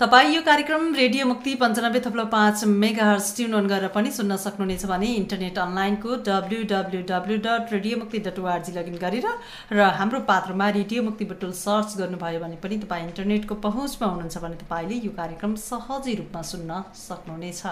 तपाईँ 0.00 0.34
यो 0.34 0.40
कार्यक्रम 0.42 0.94
रेडियो 0.94 1.24
मुक्ति 1.26 1.54
पन्चानब्बे 1.60 2.00
थप्लो 2.00 2.24
पाँच 2.32 2.64
मेगा 2.64 3.04
हर्स 3.04 3.26
ट्युन 3.36 3.52
अन 3.52 3.66
गरेर 3.68 3.88
पनि 3.92 4.10
सुन्न 4.10 4.36
सक्नुहुनेछ 4.44 4.84
भने 4.88 5.06
इन्टरनेट 5.14 5.58
अनलाइनको 5.58 6.16
W 6.28 6.60
W 6.72 7.00
W 7.10 7.36
dot 7.46 7.72
radio 7.72 7.98
Mukti 7.98 8.18
dot 8.24 8.38
org 8.40 8.72
login 8.72 8.96
गरेर 8.96 9.28
र 9.72 9.90
हाम्रो 10.00 10.20
पात्रमा 10.24 10.68
रेडियो 10.78 11.02
मुक्ति 11.04 11.24
बटुल 11.36 11.52
सर्च 11.60 11.96
गर्नुभयो 12.00 12.40
भने 12.40 12.56
पनि 12.64 12.78
तपाईँ 12.80 13.04
इन्टरनेटको 13.08 13.54
पहुँचमा 13.68 14.08
हुनुहुन्छ 14.08 14.38
भने 14.40 14.56
तपाईँले 14.64 15.04
यो 15.04 15.12
कार्यक्रम 15.20 15.54
सहजै 15.68 16.14
रूपमा 16.16 16.42
सुन्न 16.48 16.82
सक्नुहुनेछ। 17.04 17.62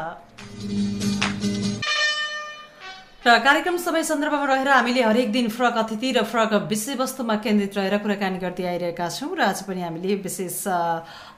र 3.27 3.39
कार्यक्रम 3.45 3.77
समय 3.77 4.03
सन्दर्भमा 4.09 4.45
रहेर 4.47 4.69
हामीले 4.69 5.03
हरेक 5.03 5.33
दिन 5.33 5.49
फरक 5.51 5.77
अतिथि 5.79 6.13
र 6.17 6.23
फरक 6.25 6.53
विषयवस्तुमा 6.71 7.35
केन्द्रित 7.45 7.77
रहेर 7.77 7.97
कुराकानी 8.05 8.39
गर्दै 8.39 8.65
आइरहेका 8.65 9.09
छौँ 9.11 9.35
र 9.37 9.43
आज 9.43 9.63
पनि 9.67 9.83
हामीले 9.83 10.15
विशेष 10.25 10.63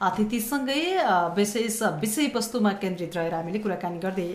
अतिथिसँगै 0.01 0.81
विशेष 1.37 1.81
विषयवस्तुमा 2.01 2.71
केन्द्रित 2.81 3.15
रहेर 3.17 3.33
हामीले 3.33 3.59
कुराकानी 3.61 3.99
गर्दै 4.01 4.29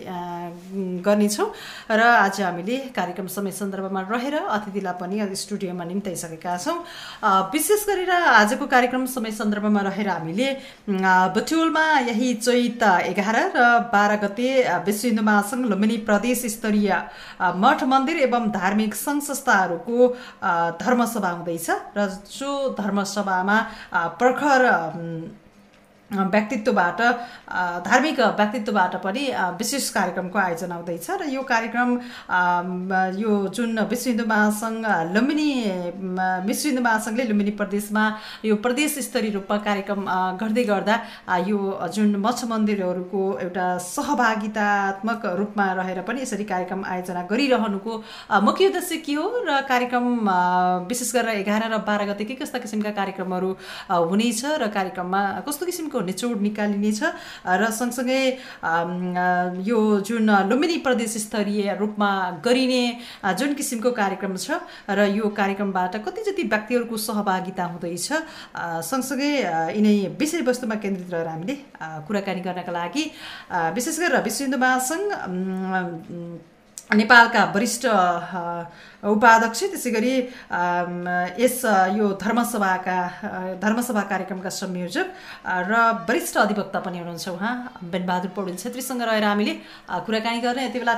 गर्नेछौँ। 1.03 1.49
र 1.91 2.01
आज 2.01 2.41
हामीले 2.41 2.77
कार्यक्रम 2.95 3.27
समय 3.27 3.51
सन्दर्भमा 3.51 4.01
रहेर 4.07 4.35
अतिथिलाई 4.37 4.95
पनि 5.01 5.17
स्टुडियोमा 5.37 5.85
निम्ताइसकेका 5.85 6.57
छौँ। 6.57 6.79
विशेष 7.53 7.87
गरेर 7.89 8.11
आजको 8.11 8.67
कार्यक्रम 8.67 9.07
समय 9.11 9.31
सन्दर्भमा 9.35 9.81
रहेर 9.91 10.09
हामीले 10.09 10.49
बटुलमा 11.35 11.85
यही 12.11 12.29
चैत 12.47 12.83
एघार 13.11 13.39
र 13.57 13.65
बाह्र 13.93 14.17
गते 14.23 14.49
विश्व 14.87 15.07
हिन्दू 15.09 15.23
महासङ्घ 15.23 15.67
लुम्बिनी 15.67 15.97
प्रदेश 16.07 16.45
स्तरीय 16.55 16.91
मठ 17.63 17.83
मन्दिर 17.91 18.17
एवं 18.23 18.51
धार्मिक 18.53 18.95
सङ्घ 18.95 19.23
संस्थाहरूको 19.23 19.99
धर्मसभा 20.79 21.31
हुँदैछ। 21.31 21.69
र 21.97 22.07
जो 22.31 22.51
धर्मसभामा 22.79 23.59
प्रखर 24.21 24.61
व्यक्तित्वबाट 26.11 27.01
धार्मिक 27.85 28.21
व्यक्तित्वबाट 28.21 28.95
पनि 29.05 29.27
विशेष 29.59 29.89
कार्यक्रमको 29.91 30.39
आयोजना 30.39 30.75
हुँदैछ 30.75 31.11
र 31.13 31.29
यो 31.29 31.43
कार्यक्रम 31.45 31.93
यो 33.19 33.33
जुन 33.51 33.79
विश्व 33.91 34.11
हिन्दू 34.11 34.25
महासङ्घ 34.27 34.87
लुम्बिनी 35.15 35.51
विश्व 36.47 36.69
हिन्दू 36.69 36.83
महासङ्घले 36.83 37.25
लुम्बिनी 37.25 37.51
प्रदेशमा 37.59 38.05
यो 38.45 38.57
प्रदेश 38.63 38.99
स्तरीय 39.07 39.31
रूपमा 39.33 39.57
कार्यक्रम 39.67 40.05
गर्दै 40.41 40.65
गर्दा 40.65 40.97
यो 41.47 41.59
जुन 41.95 42.15
मठ 42.19 42.45
मन्दिरहरूको 42.47 43.23
एउटा 43.41 43.67
सहभागितात्मक 43.87 45.27
रूपमा 45.39 45.67
रहेर 45.75 46.01
पनि 46.07 46.23
यसरी 46.23 46.45
कार्यक्रम 46.47 46.85
आयोजना 46.87 47.27
गरिरहनुको 47.31 47.97
मुख्य 48.47 48.69
उद्देश्य 48.69 48.97
के 49.03 49.15
हो 49.15 49.27
र 49.49 49.61
कार्यक्रम 49.69 50.07
विशेष 50.87 51.13
गरेर 51.15 51.43
एघार 51.43 51.69
र 51.73 51.83
बाह्र 51.83 52.09
गते 52.13 52.25
के 52.25 52.35
कस्ता 52.37 52.59
किसिमका 52.61 52.91
कार्यक्रमहरू 52.95 53.51
हुनेछ 53.91 54.45
र 54.63 54.73
कार्यक्रममा 54.73 55.27
कस्तो 55.49 55.67
किसिमको 55.67 55.96
निचोड 56.03 56.41
निकालिनेछ। 56.43 57.01
र 57.47 57.71
सँगसँगै 57.71 58.21
यो 59.67 59.79
जुन 60.01 60.31
लुम्बिनी 60.51 60.77
प्रदेश 60.87 61.17
स्तरीय 61.27 61.77
रूपमा 61.81 62.11
गरिने 62.45 62.85
जुन 63.39 63.55
किसिमको 63.55 63.91
कार्यक्रम 63.93 64.37
छ 64.37 64.61
र 64.91 65.09
यो 65.17 65.29
कार्यक्रमबाट 65.37 65.97
कति 66.05 66.23
जति 66.31 66.43
व्यक्तिहरूको 66.53 66.97
सहभागिता 66.97 67.65
हुँदैछ 67.65 68.09
सँगसँगै 68.91 69.33
यिनै 69.77 69.97
विषयवस्तुमा 70.19 70.75
केन्द्रित 70.83 71.11
रहेर 71.15 71.29
हामीले 71.29 71.57
कुराकानी 72.07 72.41
गर्नका 72.41 72.73
लागि 72.73 73.05
विशेष 73.75 73.99
गरेर 74.01 74.23
विश्व 74.25 74.45
हिन्दू 74.45 74.59
महासङ्घ 74.59 76.56
नेपालका 76.87 77.43
वरिष्ठ 77.55 77.85
उपाध्यक्ष 79.11 79.61
त्यसै 79.75 79.91
गरी 79.91 80.15
यस 81.43 81.59
यो 81.99 82.07
धर्मसभाका 82.23 82.99
धर्मसभा 83.59 84.03
कार्यक्रमका 84.07 84.51
संयोजक 84.51 85.07
र 85.67 85.73
वरिष्ठ 86.07 86.37
अधिवक्ता 86.39 86.79
पनि 86.87 86.99
हुनुहुन्छ 86.99 87.29
उहाँ। 87.29 87.55
बेनबहादुर 87.91 88.31
पौडेल 88.39 88.57
छेत्रीसँग 88.63 89.03
रहेर 89.03 89.25
हामीले 89.25 89.55
कुराकानी 90.07 90.39
गर्ने 90.47 90.65
यति 90.67 90.79
बेला 90.79 90.95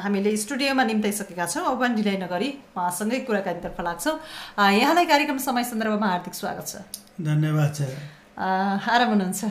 हामीले 0.00 0.36
स्टुडियोमा 0.36 0.84
निम्ताइसकेका 0.96 1.46
छौँ। 1.46 1.64
अब 1.66 1.76
पनि 1.76 1.94
ढिलाइ 2.00 2.16
नगरी 2.24 2.48
उहाँसँगै 2.72 3.18
कुराकानीतर्फ 3.28 3.80
लाग्छौँ। 3.84 4.16
यहाँलाई 4.80 5.06
कार्यक्रम 5.12 5.38
समय 5.44 5.64
सन्दर्भमा 5.68 6.08
हार्दिक 6.08 6.34
स्वागत 6.34 6.66
छ। 6.66 6.74
धन्यवाद 7.20 7.70
छ 7.76 7.80
आराम 8.40 9.08
हुनुहुन्छ? 9.12 9.44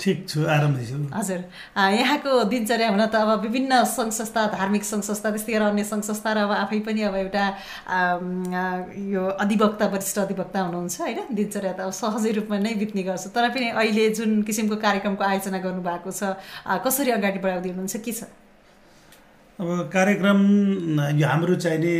ठिक 0.00 0.18
छु 0.28 0.40
आरामै 0.54 0.84
छु। 0.84 0.96
हजुर। 1.14 1.40
यहाँको 1.78 2.30
दिनचर्या 2.50 2.88
हुन 2.90 3.02
त 3.06 3.14
अब 3.14 3.30
विभिन्न 3.46 3.72
सङ्घ 3.88 4.12
संस्था 4.12 4.40
धार्मिक 4.52 4.84
सङ्घ 4.84 5.02
संस्था 5.06 5.30
त्यस्तै 5.30 5.52
गरेर 5.52 5.66
अन्य 5.70 5.84
सङ्घ 5.86 6.02
संस्था 6.04 6.30
र 6.34 6.38
अब 6.44 6.52
आफै 6.66 6.78
पनि 6.86 7.02
अब 7.08 7.14
एउटा 7.22 7.44
यो 9.14 9.22
अधिवक्ता 9.44 9.86
वरिष्ठ 9.94 10.18
अधिवक्ता 10.26 10.58
हुनुहुन्छ 10.66 10.94
होइन? 11.00 11.20
दिनचर्या 11.38 11.72
त 11.72 11.80
अब 11.86 11.92
सहजै 11.94 12.30
रूपमा 12.38 12.58
नै 12.58 12.74
बित्ने 12.82 13.02
गर्छ। 13.08 13.24
तर 13.32 13.48
पनि 13.54 13.66
अहिले 13.80 14.04
जुन 14.18 14.30
किसिमको 14.42 14.76
कार्यक्रमको 14.86 15.24
आयोजना 15.24 15.58
गर्नुभएको 15.62 16.10
छ 16.10 16.22
कसरी 16.84 17.10
अगाडि 17.18 17.38
बढाउँदै 17.44 17.70
हुनुहुन्छ 17.72 17.96
के 18.04 18.12
छ? 18.12 18.28
अब 19.54 19.68
कार्यक्रम 19.94 20.40
यो 21.14 21.26
हाम्रो 21.30 21.54
चाहिने 21.62 21.94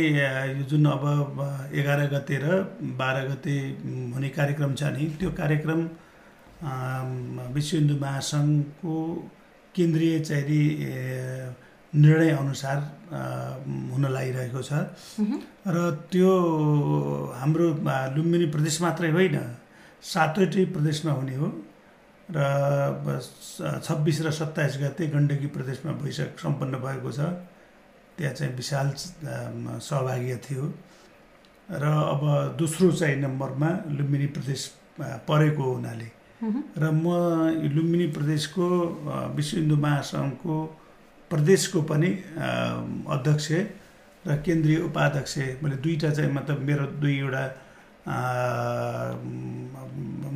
यो 0.59 0.63
जुन 0.67 0.85
अब 0.91 1.71
एघार 1.71 1.99
गते 2.11 2.35
र 2.43 2.45
बाह्र 2.99 3.17
गते 3.31 3.55
हुने 4.13 4.29
कार्यक्रम 4.35 4.75
छ 4.75 4.91
नि 4.91 5.05
त्यो 5.15 5.31
कार्यक्रम 5.31 5.79
विश्व 6.65 7.77
हिन्दू 7.77 7.95
महासङ्घको 8.01 8.95
केन्द्रीय 9.75 10.19
चाहिँ 10.19 10.63
निर्णयअनुसार 11.93 12.79
हुन 13.93 14.05
लागिरहेको 14.11 14.61
छ। 14.61 14.71
र 15.67 15.75
त्यो 16.11 16.31
हाम्रो 17.39 17.67
लुम्बिनी 18.15 18.45
प्रदेश 18.55 18.81
मात्रै 18.81 19.11
होइन 19.11 19.37
सातवटै 20.03 20.65
प्रदेशमा 20.75 21.11
हुने 21.11 21.35
हो। 21.35 21.47
र 22.33 22.37
छब्बिस 23.85 24.17
र 24.25 24.31
सत्ताइस 24.33 24.73
गते 24.81 25.07
गण्डकी 25.13 25.47
प्रदेशमा 25.55 25.91
भइसक 26.01 26.39
सम्पन्न 26.41 26.73
भएको 26.81 27.11
छ। 27.11 27.19
त्यहाँ 28.17 28.33
चाहिँ 28.33 28.53
विशाल 28.55 28.87
सहभागी 28.95 30.35
थियो। 30.45 30.65
र 31.69 31.83
अब 31.85 32.21
दोस्रो 32.59 32.91
चाहिँ 32.91 33.15
नम्बरमा 33.21 33.69
लुम्बिनी 33.91 34.27
प्रदेश 34.35 34.61
परेको 35.29 35.63
हुनाले। 35.63 36.07
र 36.43 36.91
म 36.91 37.05
लुम्बिनी 37.75 38.07
प्रदेशको 38.17 38.65
विश्व 39.35 39.57
हिन्दू 39.57 39.75
महासङ्घको 39.75 40.55
प्रदेशको 41.31 41.81
पनि 41.89 42.09
अध्यक्ष 43.15 43.47
र 44.25 44.35
केन्द्रीय 44.45 44.77
उपाध्यक्ष 44.89 45.37
मैले 45.63 45.75
दुईवटा 45.83 46.09
चाहिँ 46.17 46.31
मतलब 46.33 46.57
मेरो 46.67 46.85
दुईवटा 47.01 47.43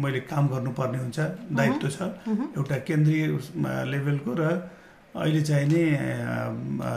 मैले 0.02 0.20
काम 0.32 0.48
गर्नुपर्ने 0.48 0.98
हुन्छ 0.98 1.20
दायित्व 1.58 1.88
छ 1.90 2.02
एउटा 2.58 2.78
केन्द्रीय 2.88 3.26
लेभलको 3.92 4.32
र 4.40 4.44
अहिले 5.16 5.42
चाहिँ 5.42 5.68
नि 5.68 5.84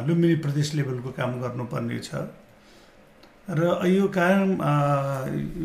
लुम्बिनी 0.09 0.35
प्रदेश 0.45 0.75
लेभलको 0.75 1.11
काम 1.19 1.41
गर्नुपर्ने 1.43 1.99
छ। 1.99 2.11
र 3.49 3.87
यो 3.87 4.07
कारण 4.09 4.51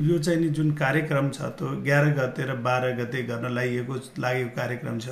यो 0.10 0.18
चाहिँ 0.20 0.40
नि 0.42 0.50
जुन 0.50 0.72
कार्यक्रम 0.76 1.30
छ 1.30 1.42
त्यो 1.58 1.74
एघार 1.76 2.06
गते 2.18 2.46
र 2.46 2.54
बाह्र 2.66 2.92
गते 2.98 3.22
गर्न 3.24 3.54
लागिएको 3.54 3.96
लागेको 4.18 4.56
कार्यक्रम 4.56 5.00
छ। 5.00 5.08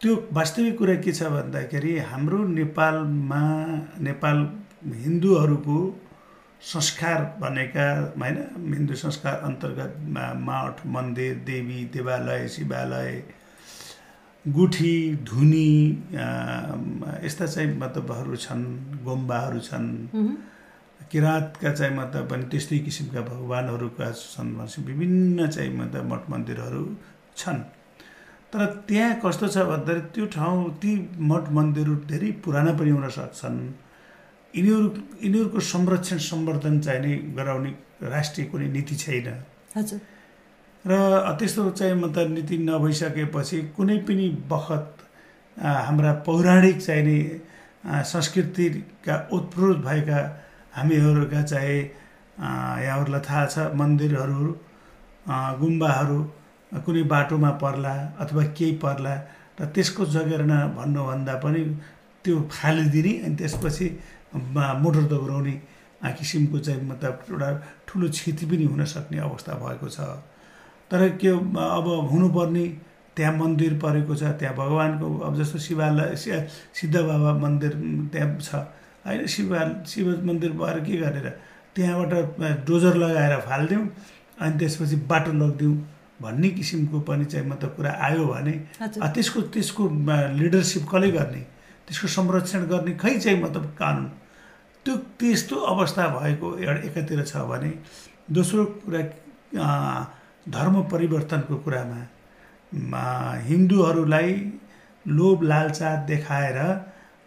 त्यो 0.00 0.12
वास्तविक 0.32 0.78
कुरा 0.78 0.94
के 1.00 1.12
छ 1.12 1.32
भन्दाखेरि 1.32 1.98
हाम्रो 2.12 2.38
नेपालमा 2.48 3.42
नेपाल 4.04 4.38
हिन्दूहरूको 5.04 5.78
संस्कार 6.62 7.18
भनेका 7.40 7.88
होइन 8.20 8.38
हिन्दू 8.74 8.94
संस्कार 8.94 9.40
अन्तर्गत 9.44 9.92
मठ 10.46 10.86
मन्दिर 10.94 11.34
देवी 11.46 11.84
देवालय 11.92 12.48
शिवालय 12.48 13.12
गुठी 14.44 14.96
धुनी 15.24 15.70
यस्ता 17.24 17.46
चाहिँ 17.46 17.76
मतलबहरू 17.78 18.36
छन् 18.38 18.64
गुम्बाहरू 19.04 19.60
छन्। 19.60 19.88
किराँतका 21.10 21.70
चाहिँ 21.72 21.94
मतलब 21.96 22.24
पनि 22.30 22.44
त्यस्तै 22.50 22.78
किसिमका 22.86 23.20
भगवान्हरूका 23.30 24.10
छन् 24.12 24.54
भनेपछि 24.56 24.82
विभिन्न 24.82 25.46
चाहिँ 25.46 25.72
मतलब 25.78 26.04
मठ 26.12 26.22
मन्दिरहरू 26.30 26.84
छन्। 27.36 27.60
तर 28.52 28.60
त्यहाँ 28.88 29.20
कस्तो 29.24 29.46
छ 29.48 29.56
भन्दाखेरि 29.70 30.00
त्यो 30.14 30.26
ठाउँ 30.34 30.70
ती 30.82 30.92
मठ 31.30 31.44
मन्दिरहरू 31.56 31.94
धेरै 32.10 32.30
पुराना 32.44 32.72
पनि 32.78 32.90
हुन 32.90 33.08
सक्छन्। 33.10 33.58
यिनीहरू 34.54 34.86
यिनीहरूको 35.24 35.60
संरक्षण 35.72 36.18
सम्वर्धन 36.22 36.74
चाहिँ 36.80 37.00
नै 37.02 37.14
गराउने 37.36 37.70
राष्ट्रिय 38.06 38.46
कुनै 38.50 38.68
नीति 38.76 38.94
छैन। 38.94 39.28
र 40.84 40.92
त्यस्तो 41.38 41.70
चाहिँ 41.70 41.94
मतलब 41.94 42.30
नीति 42.30 42.56
नभइसकेपछि 42.58 43.58
कुनै 43.76 43.98
पनि 44.06 44.28
बखत 44.50 44.90
हाम्रा 45.56 46.12
पौराणिक 46.26 46.78
चाहिने 46.78 47.18
संस्कृतिका 48.04 49.14
उत्प्रोत 49.32 49.76
भएका 49.86 50.20
हामीहरूका 50.76 51.42
चाहिँ 51.42 51.80
यहाँहरूलाई 52.84 53.20
थाहा 53.28 53.44
छ 53.46 53.56
मन्दिरहरू 53.80 54.46
गुम्बाहरू 55.60 56.18
कुनै 56.84 57.02
बाटोमा 57.12 57.50
पर्ला 57.62 57.94
अथवा 58.22 58.42
केही 58.58 58.72
पर्ला 58.84 59.14
र 59.60 59.66
त्यसको 59.74 60.04
जगेर्ना 60.14 60.58
भन्नुभन्दा 60.76 61.34
पनि 61.44 61.62
त्यो 62.24 62.34
फालिदिने 62.50 63.12
अनि 63.24 63.34
त्यसपछि 63.40 63.86
मोटर 64.82 65.02
दोहोऱ्याउने 65.12 65.54
किसिमको 66.18 66.58
चाहिँ 66.58 66.82
मतलब 66.90 67.14
एउटा 67.30 67.48
ठुलो 67.88 68.08
क्षति 68.10 68.46
पनि 68.46 68.64
हुन 68.66 68.84
सक्ने 68.84 69.18
अवस्था 69.18 69.52
भएको 69.62 69.88
छ। 69.88 70.00
तर 70.90 71.00
के 71.22 71.28
अब 71.28 71.86
हुनुपर्ने 72.10 72.64
त्यहाँ 73.16 73.32
मन्दिर 73.38 73.72
परेको 73.78 74.14
छ 74.16 74.22
त्यहाँ 74.40 74.56
भगवान्को 74.56 75.06
अब 75.26 75.34
जस्तो 75.38 75.58
शिवालय 75.66 76.16
सिद्ध 76.74 76.96
बाबा 76.96 77.32
मन्दिर 77.38 77.72
त्यहाँ 78.12 78.38
छ। 78.42 78.66
होइन 79.06 79.26
शिवा 79.26 79.60
शिव 79.86 80.08
मन्दिर 80.26 80.52
भएर 80.52 80.78
के 80.80 80.96
गरेर 80.96 81.28
त्यहाँबाट 81.76 82.64
डोजर 82.66 82.94
लगाएर 82.96 83.40
फालिदिउँ 83.40 83.88
अनि 84.40 84.58
त्यसपछि 84.58 84.96
बाटो 85.10 85.32
लगिदिउँ 85.32 85.74
भन्ने 86.22 86.48
किसिमको 86.50 87.00
पनि 87.00 87.24
चाहिँ 87.24 87.46
मतलब 87.48 87.70
कुरा 87.76 87.92
आयो 88.00 88.26
भने 88.26 88.52
त्यसको 88.82 89.40
त्यसको 89.54 89.82
लिडरसिप 90.40 90.84
कसले 90.88 91.10
गर्ने 91.10 91.42
त्यसको 91.86 92.08
संरक्षण 92.08 92.64
गर्ने 92.72 92.92
खै 92.96 93.18
चाहिँ 93.18 93.42
मतलब 93.42 93.64
कानुन? 93.78 94.04
त्यो 94.86 94.96
त्यस्तो 95.20 95.56
अवस्था 95.72 96.08
भएको 96.08 96.48
एउटा 96.58 96.80
एकातिर 96.88 97.22
छ 97.24 97.44
भने 97.50 97.70
दोस्रो 98.30 98.64
कुरा 98.84 99.02
धर्म 100.48 100.82
परिवर्तनको 100.92 101.56
कुरामा 101.64 103.04
हिन्दूहरूलाई 103.48 104.32
लोभ 105.06 105.42
लालचा 105.42 105.94
देखाएर 106.08 106.58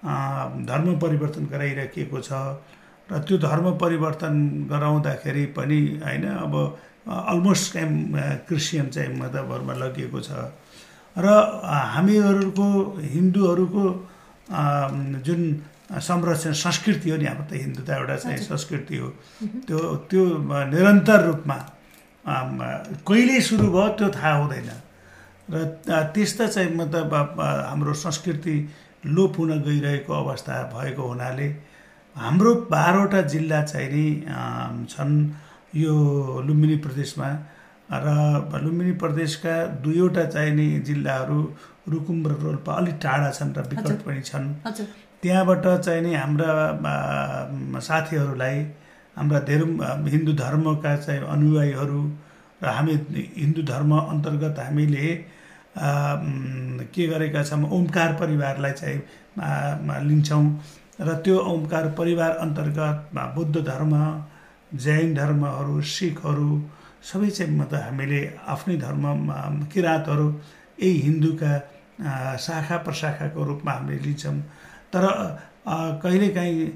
धर्म 0.07 0.87
परिवर्तन 0.99 1.43
गराइराखिएको 1.51 2.19
छ। 2.21 2.31
र 3.09 3.19
त्यो 3.27 3.37
धर्म 3.39 3.65
परिवर्तन 3.77 4.35
गराउँदाखेरि 4.71 5.45
पनि 5.57 5.79
होइन 6.03 6.25
अब 6.47 6.53
अलमोस्ट 7.07 7.73
चाहिँ 7.73 8.43
क्रिस्चियन 8.47 8.87
चाहिँ 8.95 9.15
मतभरमा 9.19 9.73
लगिएको 9.73 10.19
छ। 10.19 10.31
र 11.15 11.25
हामीहरूको 11.95 12.67
हिन्दूहरूको 12.99 13.83
जुन 15.23 15.41
संरक्षण 15.87 16.53
संस्कृति 16.53 17.09
हो 17.09 17.17
नि 17.17 17.25
हाम्रो 17.25 17.45
त 17.47 17.53
हिन्दू 17.63 17.81
त 17.83 17.89
एउटा 17.95 18.15
चाहिँ। 18.15 18.37
संस्कृति 18.43 18.95
हो। 18.97 19.07
त्यो 19.67 19.79
त्यो 20.11 20.23
निरन्तर 20.67 21.19
रूपमा 21.27 21.57
कहिले 23.07 23.39
सुरु 23.41 23.67
भयो 23.71 23.87
त्यो 23.95 24.07
थाहा 24.11 24.35
हुँदैन। 24.35 24.69
र 25.47 25.55
त्यस्ता 26.11 26.47
चाहिँ 26.47 26.75
मतलब 26.75 27.07
हाम्रो 27.39 27.93
संस्कृति 28.03 28.55
लोप 29.07 29.39
हुन 29.39 29.51
गइरहेको 29.63 30.13
अवस्था 30.13 30.53
भएको 30.73 31.03
हुनाले 31.07 31.47
हाम्रो 32.15 32.51
बाह्रवटा 32.71 33.21
जिल्ला 33.33 33.61
चाहिँ 33.63 33.89
नि 33.93 34.85
छन् 34.89 35.13
यो 35.75 35.93
लुम्बिनी 36.47 36.77
प्रदेशमा। 36.85 37.29
र 37.89 38.59
लुम्बिनी 38.63 38.91
प्रदेशका 39.01 39.55
दुईवटा 39.83 40.23
चाहिँ 40.25 40.53
नि 40.55 40.67
जिल्लाहरू 40.87 41.39
रुकुम 41.89 42.17
र 42.27 42.31
रोल्पा 42.43 42.73
अलिक 42.73 42.95
टाढा 43.03 43.29
छन् 43.31 43.53
र 43.57 43.61
विकट। 43.69 44.01
पनि 44.05 44.21
छन्। 44.21 44.45
त्यहाँबाट 45.21 45.65
चाहिँ 45.85 46.01
नि 46.01 46.13
हाम्रा 46.15 46.51
साथीहरूलाई 47.79 48.57
हाम्रा 49.17 49.39
धेरै 49.49 49.65
हिन्दू 50.11 50.33
धर्मका 50.43 50.95
चाहिँ 50.97 51.21
अनुयायीहरू 51.35 52.01
र 52.63 52.65
हामी 52.67 52.93
हिन्दू 53.37 53.61
धर्म 53.71 53.91
अन्तर्गत 53.97 54.59
हामीले 54.59 55.07
के 55.77 57.07
गरेका 57.07 57.43
छौँ 57.43 57.69
ओमकार 57.69 58.13
परिवारलाई 58.21 58.71
चाहिँ 58.71 58.99
लिन्छौँ। 60.07 60.45
र 61.01 61.13
त्यो 61.21 61.37
ओमकार 61.37 61.87
परिवार 61.97 62.31
अन्तर्गत 62.41 63.09
बुद्ध 63.35 63.55
धर्म 63.57 63.93
जैन 64.75 65.13
धर्महरू 65.15 65.81
सिखहरू 65.85 66.49
सबै 67.03 67.29
चाहिँ 67.29 67.57
मतलब 67.57 67.81
हामीले 67.81 68.21
आफ्नै 68.47 68.77
धर्म 68.77 69.03
किराँतहरू 69.73 70.27
यही 70.81 70.97
हिन्दूका 70.99 71.51
शाखा 72.37 72.77
प्रशाखाको 72.85 73.43
रूपमा 73.43 73.71
हामीले 73.71 73.99
लिन्छौँ। 74.05 74.39
तर 74.93 75.05
कहिलेकाहीँ 76.01 76.67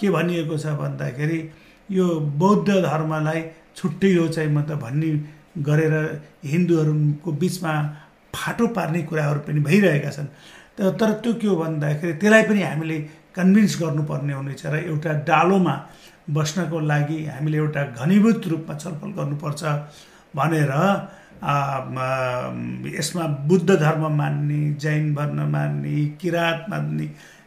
के 0.00 0.10
भनिएको 0.10 0.58
छ 0.58 0.76
भन्दाखेरि 0.76 1.40
यो 1.88 2.06
बौद्ध 2.38 2.68
धर्मलाई 2.68 3.40
छुट्टै 3.76 4.12
हो 4.14 4.28
चाहिँ 4.28 4.50
मतलब 4.52 4.80
भन्ने 4.80 5.10
गरेर 5.64 5.94
हिन्दूहरूको 6.44 7.32
बिचमा 7.32 7.72
फाटो 8.34 8.66
पार्ने 8.76 9.02
कुराहरू 9.08 9.40
पनि 9.46 9.60
भइरहेका 9.60 10.10
छन्। 10.10 10.28
तर 10.78 11.10
त्यो 11.22 11.32
के 11.40 11.46
हो 11.46 11.56
भन्दाखेरि 11.56 12.12
त्यसलाई 12.20 12.42
पनि 12.48 12.62
हामीले 12.62 12.98
कन्भिन्स 13.36 13.72
गर्नुपर्ने 13.82 14.32
हुनेछ 14.32 14.62
र 14.66 14.74
एउटा 14.88 15.12
डालोमा 15.28 15.74
बस्नको 16.30 16.80
लागि 16.80 17.18
हामीले 17.26 17.58
एउटा 17.58 17.82
घनीभूत 17.98 18.46
रूपमा 18.52 18.74
छलफल 18.82 19.10
गर्नुपर्छ 19.18 19.62
भनेर 20.36 20.72
यसमा 22.96 23.24
बुद्ध 23.48 23.70
धर्म 23.70 24.04
मान्ने 24.16 24.60
जैन 24.82 25.14
धर्म 25.14 25.40
मान्ने 25.52 25.96
किराँत 26.20 26.66
मान्ने 26.70 27.06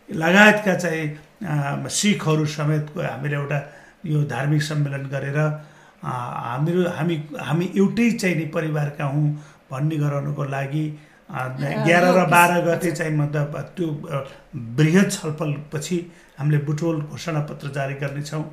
लगायतका 0.09 0.73
चाहिँ 0.83 1.87
सिखहरू 1.89 2.45
समेतको 2.45 3.01
हामीले 3.01 3.35
एउटा 3.35 3.59
यो 4.05 4.23
धार्मिक 4.29 4.61
सम्मेलन 4.63 5.05
गरेर 5.13 5.39
हामीहरू 6.03 6.81
हामी 6.97 7.15
हामी 7.39 7.65
एउटै 7.75 8.09
चाहिँ 8.21 8.35
नि 8.37 8.45
परिवारका 8.53 9.05
हौँ 9.05 9.27
भन्ने 9.71 9.95
गराउनुको 9.97 10.43
लागि 10.55 10.85
एघार 11.29 12.03
र 12.17 12.25
बाह्र 12.29 12.59
गते 12.65 12.91
चाहिँ 12.91 13.13
मतलब 13.17 13.55
त्यो 13.75 13.87
अ, 14.13 14.17
बृहत 14.77 15.11
छलफलपछि 15.11 15.97
हामीले 16.39 16.57
बुटोल 16.67 17.01
घोषणापत्र 17.01 17.67
जारी 17.77 17.93
गर्नेछौँ। 18.01 18.43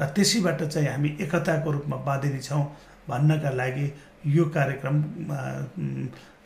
र 0.00 0.04
त्यसैबाट 0.16 0.62
चाहिँ 0.64 0.88
हामी 0.88 1.08
एकताको 1.22 1.70
रूपमा 1.70 1.96
बाँधिनेछौँ 2.08 2.62
भन्नका 3.08 3.50
लागि 3.60 3.86
यो 4.34 4.44
कार्यक्रम 4.56 4.96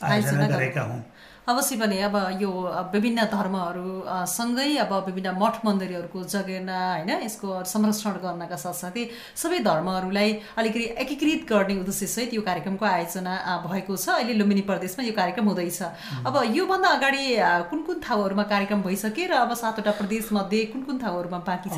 आयोजना 0.03 0.47
गरेका 0.49 0.83
हौँ 0.91 1.03
अवश्य 1.49 1.77
पनि 1.77 1.97
अब 2.07 2.15
यो 2.41 2.51
विभिन्न 2.93 3.25
धर्महरू 3.33 3.91
अ, 4.01 4.25
सँगै 4.25 4.77
अब 4.85 4.93
विभिन्न 5.07 5.31
मठ 5.41 5.55
मन्दिरहरूको 5.67 6.23
जगेर्ना 6.35 6.77
होइन 6.95 7.11
यसको 7.25 7.49
संरक्षण 7.67 8.15
गर्नका 8.25 8.57
साथसाथै 8.65 9.05
सबै 9.43 9.59
धर्महरूलाई 9.65 10.31
अलिकति 10.61 10.85
एकीकृत 11.05 11.43
गर्ने 11.51 11.75
उद्देश्यसहित 11.81 12.35
यो 12.35 12.43
कार्यक्रमको 12.49 12.85
आयोजना 12.87 13.35
भएको 13.67 13.97
छ। 13.97 14.09
अहिले 14.21 14.35
लुम्बिनी 14.41 14.63
प्रदेशमा 14.71 15.05
यो 15.07 15.13
कार्यक्रम 15.21 15.47
हुँदैछ। 15.51 15.83
अब 16.29 16.35
योभन्दा 16.55 16.89
अगाडि 16.99 17.25
कुन 17.71 17.83
कुन 17.89 18.01
ठाउँहरूमा 18.07 18.43
कार्यक्रम 18.53 18.83
भइसके 18.83 19.27
र 19.27 19.33
अब 19.45 19.55
सातवटा 19.63 19.93
प्रदेशमध्ये 20.01 20.65
कुन 20.73 20.83
कुन 20.87 20.99
ठाउँहरूमा 20.99 21.39
बाँकी 21.49 21.69
छ 21.71 21.75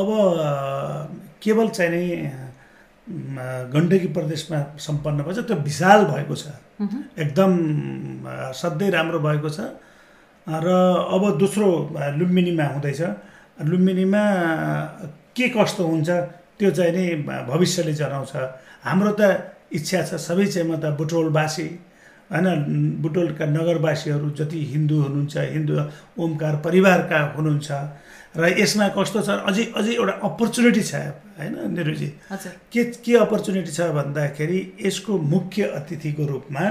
अब 0.00 0.08
केवल 1.42 1.68
चाहिँ 1.76 2.08
गण्डकी 3.08 4.08
प्रदेशमा 4.16 4.58
सम्पन्न 4.78 5.18
भएको 5.22 5.32
छ 5.34 5.46
त्यो 5.48 5.56
विशाल 5.66 6.04
भएको 6.12 6.34
छ। 6.36 6.46
एकदम 7.18 7.52
सधैँ 8.54 8.90
राम्रो 8.90 9.18
भएको 9.18 9.48
छ। 9.50 9.60
र 10.46 10.68
अब 11.14 11.22
दोस्रो 11.38 11.68
लुम्बिनीमा 12.18 12.64
हुँदैछ। 12.64 13.00
लुम्बिनीमा 13.62 14.22
के 15.36 15.48
कस्तो 15.48 15.82
हुन्छ 15.86 16.10
त्यो 16.58 16.70
चाहिँ 16.70 16.92
नि 16.92 17.04
भविष्यले 17.50 17.92
जनाउँछ। 17.94 18.32
हाम्रो 18.84 19.12
त 19.20 19.22
इच्छा 19.72 20.02
छ 20.02 20.14
सबै 20.18 20.46
चाहिँ 20.46 20.68
म 20.68 20.76
त 20.76 20.94
बुटोलवासी 20.98 21.66
होइन? 22.30 22.46
बुटोलका 23.02 23.44
नगरवासीहरू 23.46 24.30
जति 24.38 24.58
हिन्दू 24.72 24.96
हुनुहुन्छ 25.02 25.36
हिन्दू 25.36 25.74
ओमकार 26.22 26.54
परिवारका 26.64 27.18
हुनुहुन्छ 27.36 27.70
र 28.34 28.42
यसमा 28.62 28.86
कस्तो 28.94 29.20
छ 29.26 29.28
अझै 29.50 29.64
अझै 29.78 29.92
एउटा 29.98 30.14
अपर्च्युनिटी 30.28 30.82
छ 30.90 30.94
होइन 31.38 31.54
निरुजी 31.74 32.08
हजुर। 32.30 32.52
के 32.72 32.82
के 33.04 33.12
अपर्च्युनिटी 33.26 33.72
छ 33.74 33.80
भन्दाखेरि 33.98 34.58
यसको 34.86 35.12
मुख्य 35.34 35.60
अतिथिको 35.78 36.24
रूपमा 36.30 36.64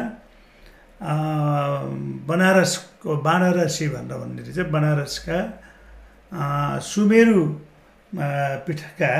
बनारसको 2.31 3.09
बनारसी 3.27 3.85
भनेर 3.95 4.17
भन्ने 4.21 4.41
चाहिँ 4.47 4.71
बनारसका 4.71 5.37
सुमेरु 6.91 7.41
पीठका 8.65 9.13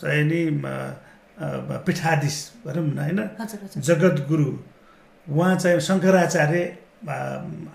चाहिँ 0.00 0.24
नि 0.30 0.40
पीठाधीश 1.86 2.36
भनौँ 2.64 2.84
न 2.86 2.98
होइन? 2.98 3.20
जगद्गुरु। 3.88 4.48
उहाँ 5.26 5.54
चाहिँ 5.62 5.80
शङ्कराचार्य 5.88 6.62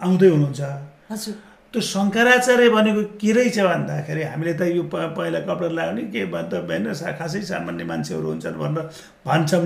आउँदै 0.04 0.28
हुनुहुन्छ। 0.34 0.62
हजुर। 1.10 1.36
त्यो 1.74 1.82
शङ्कराचार्य 1.82 2.70
भनेको 2.70 3.01
के 3.22 3.32
रहेछ 3.34 3.58
भन्दाखेरि 3.65 4.24
हामीले 4.32 4.53
त 4.53 4.62
यो 4.77 4.84
प 4.94 4.96
पहिला 5.18 5.39
कपडा 5.50 5.70
लगाउने 5.77 6.03
के 6.13 6.22
भन्दा 6.34 6.58
होइन 6.70 6.94
सा- 7.01 7.15
खासै 7.18 7.42
सामान्य 7.50 7.84
मान्छेहरू 7.92 8.27
हुन्छन् 8.30 8.58
भनेर 8.62 8.86
भन्छौँ 9.25 9.65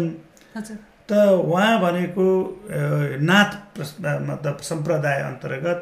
हजुर। 0.55 0.77
त 1.09 1.11
उहाँ 1.51 1.73
भनेको 1.83 2.25
नाथ 3.29 3.51
मतलब 4.29 4.55
सम्प्रदाय 4.69 5.17
अन्तर्गत 5.29 5.79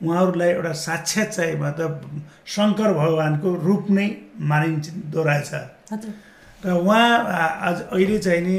उहाँहरूलाई 0.00 0.50
एउटा 0.58 0.72
साक्षात् 0.86 1.32
चाहिँ 1.36 1.54
मतलब 1.58 1.92
शङ्कर 2.54 2.90
भगवान्को 3.00 3.48
रूप 3.66 3.84
नै 3.98 4.06
मानिँदो 4.50 5.20
रहेछ। 5.26 5.50
र 6.64 6.70
उहाँ 6.70 7.10
आज 7.68 7.76
अहिले 7.94 8.18
चाहिँ 8.26 8.42
नि 8.46 8.58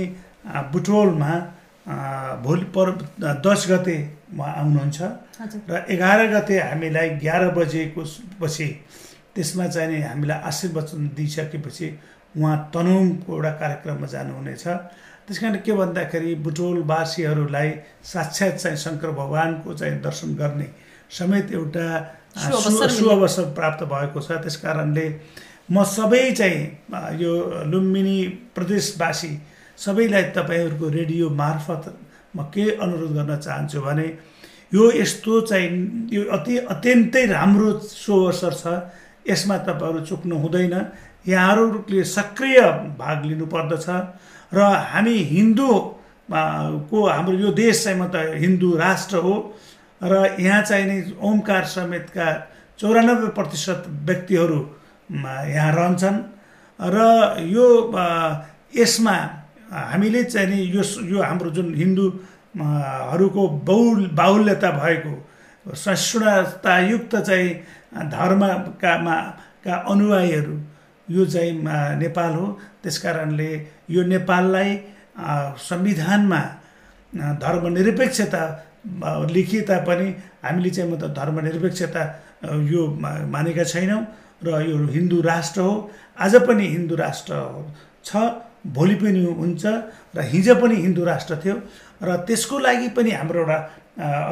बुटोलमा 0.72 1.32
भोलि 2.46 2.66
पर 2.76 2.88
दस 3.46 3.62
गते 3.72 3.96
उहाँ 4.36 4.54
आउनुहुन्छ। 4.62 5.00
र 5.70 5.86
एघार 5.90 6.28
गते 6.34 6.60
हामीलाई 6.60 7.08
एघार 7.10 7.50
बजेको 7.56 8.04
पछि 8.42 8.68
त्यसमा 9.36 9.68
चाहिँ 9.68 9.90
नि 9.92 10.02
हामीलाई 10.02 10.40
आशीर्वचन 10.50 11.08
दिइसकेपछि 11.16 11.88
उहाँ 12.38 12.58
तनहुङको 12.74 13.36
एउटा 13.36 13.52
कार्यक्रममा 13.62 14.08
जानुहुनेछ। 14.08 14.68
त्यस 15.28 15.40
कारण 15.40 15.56
के 15.66 15.74
भन्दाखेरि 15.74 16.36
बुटोलवासीहरूलाई 16.46 17.70
साक्षात् 18.04 18.58
चाहिँ 18.58 18.78
शङ्कर 18.78 19.12
भगवान्को 19.12 19.74
चाहिँ 19.74 20.00
दर्शन 20.02 20.36
गर्ने 20.36 20.68
समेत 21.12 21.52
एउटा 21.52 21.86
सुअवसर 22.38 23.46
प्राप्त 23.58 23.84
भएको 23.92 24.22
छ। 24.22 24.32
त्यस 24.44 24.56
कारणले 24.64 25.06
म 25.72 25.84
सबै 25.84 26.32
चाहिँ 26.32 27.18
यो 27.20 27.34
लुम्बिनी 27.72 28.18
प्रदेशवासी 28.56 29.32
सबैलाई 29.78 30.24
तपाईँहरूको 30.38 30.90
रेडियो 30.90 31.30
मार्फत 31.42 31.84
म 32.36 32.44
के 32.54 32.66
अनुरोध 32.78 33.12
गर्न 33.18 33.38
चाहन्छु 33.38 33.82
भने 33.82 34.08
यो 34.76 34.92
यस्तो 34.92 35.42
चाहिँ 35.50 35.70
यो 36.14 36.22
अति 36.36 36.58
अत्यन्तै 36.74 37.26
राम्रो 37.28 37.70
सुअवसर 37.80 38.54
छ। 38.54 38.64
यसमा 39.26 39.58
तपाईँहरू 39.68 40.00
चुक्नु 40.06 40.36
हुँदैन। 40.38 40.76
यहाँहरूले 41.28 42.04
सक्रिय 42.06 42.60
भाग 43.00 43.26
लिनुपर्दछ। 43.26 43.88
र 44.54 44.60
हामी 44.92 45.16
हिन्दू 45.34 45.70
को 46.90 47.00
हाम्रो 47.08 47.36
यो 47.38 47.50
देश 47.54 47.84
चाहिँ 47.84 48.00
म 48.00 48.08
त 48.14 48.16
हिन्दू 48.44 48.70
राष्ट्र 48.78 49.18
हो। 49.26 49.36
र 50.02 50.14
यहाँ 50.40 50.62
चाहिँ 50.62 50.86
नि 50.86 50.98
ओमकार 51.18 51.64
समेतका 51.66 52.28
चौरानब्बे 52.80 53.28
प्रतिशत 53.34 53.84
व्यक्तिहरू 54.06 54.60
यहाँ 55.56 55.72
रहन्छन्। 55.76 56.18
र 56.80 56.98
यो 57.48 57.66
यसमा 58.76 59.16
हामीले 59.66 60.24
चाहिँ 60.24 60.62
यो 60.76 60.82
यो 61.10 61.22
हाम्रो 61.22 61.50
जुन 61.50 61.74
हिन्दू 61.76 62.06
हरूको 62.56 63.48
बहुल 63.68 64.08
बाहुल्यता 64.16 64.70
भएको 64.72 65.14
सहिष्णुतायुक्त 65.76 67.16
चाहिँ 67.16 67.50
धर्मकामा 68.12 69.16
का 69.66 69.76
अनुयायीहरू 69.92 70.56
यो 71.08 71.26
चाहिँ 71.26 71.52
नेपाल 72.00 72.34
हो। 72.34 72.46
त्यस 72.84 72.98
कारणले 73.04 73.52
यो 73.90 74.04
नेपाललाई 74.04 74.72
संविधानमा 75.60 76.42
धर्मनिरपेक्षता 77.44 78.44
लेखिए 79.32 79.62
तापनि 79.68 80.10
हामीले 80.44 80.70
चाहिँ 80.70 80.92
म 80.92 80.96
त 80.96 81.12
धर्मनिरपेक्षता 81.18 82.04
यो 82.72 82.82
मानेका 83.34 83.64
छैनौँ 83.64 84.02
र 84.46 84.62
यो 84.70 84.78
हिन्दू 84.96 85.22
राष्ट्र 85.22 85.62
हो। 85.62 85.74
आज 86.20 86.36
पनि 86.48 86.66
हिन्दू 86.68 86.96
राष्ट्र 86.96 87.34
छ 88.06 88.16
भोलि 88.76 88.96
पनि 89.02 89.24
हुन्छ 89.40 89.66
र 90.16 90.22
हिजो 90.32 90.56
पनि 90.62 90.76
हिन्दू 90.76 91.04
राष्ट्र 91.06 91.36
थियो। 91.44 91.56
र 92.04 92.16
त्यसको 92.28 92.60
लागि 92.60 92.88
पनि 92.98 93.12
हाम्रो 93.12 93.40
एउटा 93.42 93.58